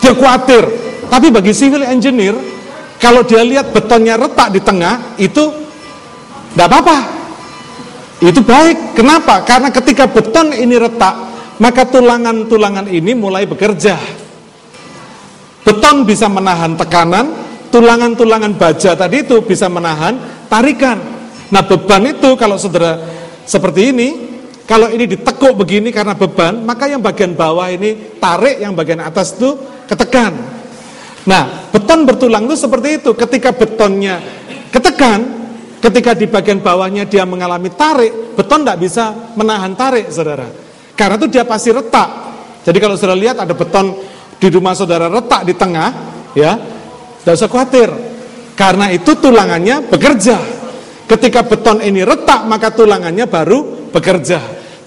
[0.05, 0.65] Dia khawatir.
[1.09, 2.37] Tapi bagi civil engineer,
[3.01, 5.45] kalau dia lihat betonnya retak di tengah, itu
[6.53, 6.99] tidak apa-apa.
[8.21, 8.97] Itu baik.
[8.97, 9.45] Kenapa?
[9.45, 11.15] Karena ketika beton ini retak,
[11.57, 14.26] maka tulangan-tulangan ini mulai bekerja.
[15.67, 17.27] Beton bisa menahan tekanan,
[17.75, 20.95] tulangan-tulangan baja tadi itu bisa menahan tarikan.
[21.51, 23.03] Nah beban itu kalau saudara
[23.43, 24.09] seperti ini,
[24.63, 29.35] kalau ini ditekuk begini karena beban, maka yang bagian bawah ini tarik, yang bagian atas
[29.35, 29.59] itu
[29.91, 30.39] ketekan.
[31.27, 34.23] Nah beton bertulang itu seperti itu, ketika betonnya
[34.71, 35.51] ketekan,
[35.83, 40.47] ketika di bagian bawahnya dia mengalami tarik, beton tidak bisa menahan tarik saudara.
[40.95, 42.09] Karena itu dia pasti retak.
[42.63, 45.91] Jadi kalau saudara lihat ada beton di rumah saudara retak di tengah,
[46.37, 46.55] ya
[47.23, 47.91] tidak usah khawatir.
[48.57, 50.39] Karena itu tulangannya bekerja.
[51.07, 54.41] Ketika beton ini retak, maka tulangannya baru bekerja.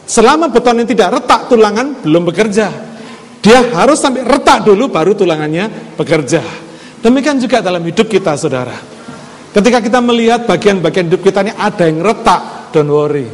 [0.09, 2.67] Selama beton ini tidak retak, tulangan belum bekerja.
[3.39, 6.43] Dia harus sampai retak dulu, baru tulangannya bekerja.
[6.99, 8.75] Demikian juga dalam hidup kita, saudara.
[9.49, 13.29] Ketika kita melihat bagian-bagian hidup kita ini ada yang retak, don't worry.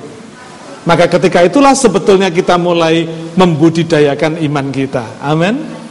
[0.86, 3.04] Maka ketika itulah sebetulnya kita mulai
[3.34, 5.18] membudidayakan iman kita.
[5.26, 5.85] Amin.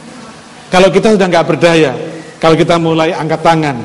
[0.69, 1.91] Kalau kita sudah nggak berdaya,
[2.41, 3.77] kalau kita mulai angkat tangan,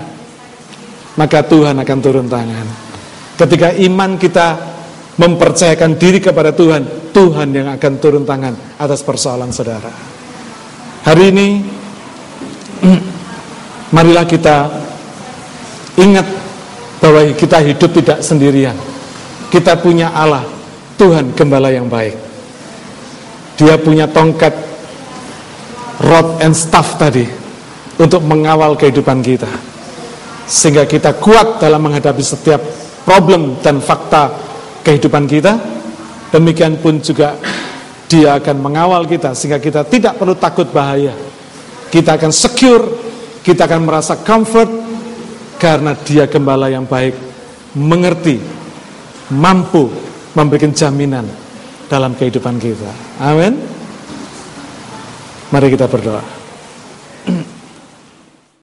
[1.17, 2.67] maka Tuhan akan turun tangan.
[3.37, 4.49] Ketika iman kita
[5.21, 9.93] mempercayakan diri kepada Tuhan, Tuhan yang akan turun tangan atas persoalan saudara.
[11.05, 11.49] Hari ini,
[13.97, 14.69] marilah kita
[16.01, 16.27] ingat
[17.01, 18.77] bahwa kita hidup tidak sendirian.
[19.51, 20.47] Kita punya Allah,
[21.01, 22.15] Tuhan gembala yang baik.
[23.59, 24.70] Dia punya tongkat
[26.01, 27.29] rod and staff tadi
[28.01, 29.51] untuk mengawal kehidupan kita.
[30.51, 32.59] Sehingga kita kuat dalam menghadapi setiap
[33.05, 34.33] problem dan fakta
[34.83, 35.55] kehidupan kita.
[36.31, 37.37] Demikian pun juga
[38.11, 41.15] dia akan mengawal kita sehingga kita tidak perlu takut bahaya.
[41.91, 42.85] Kita akan secure,
[43.43, 44.71] kita akan merasa comfort
[45.59, 47.15] karena dia gembala yang baik,
[47.79, 48.39] mengerti,
[49.35, 49.91] mampu
[50.35, 51.27] memberikan jaminan
[51.91, 52.91] dalam kehidupan kita.
[53.23, 53.70] Amin.
[55.51, 56.40] Mari kita berdoa.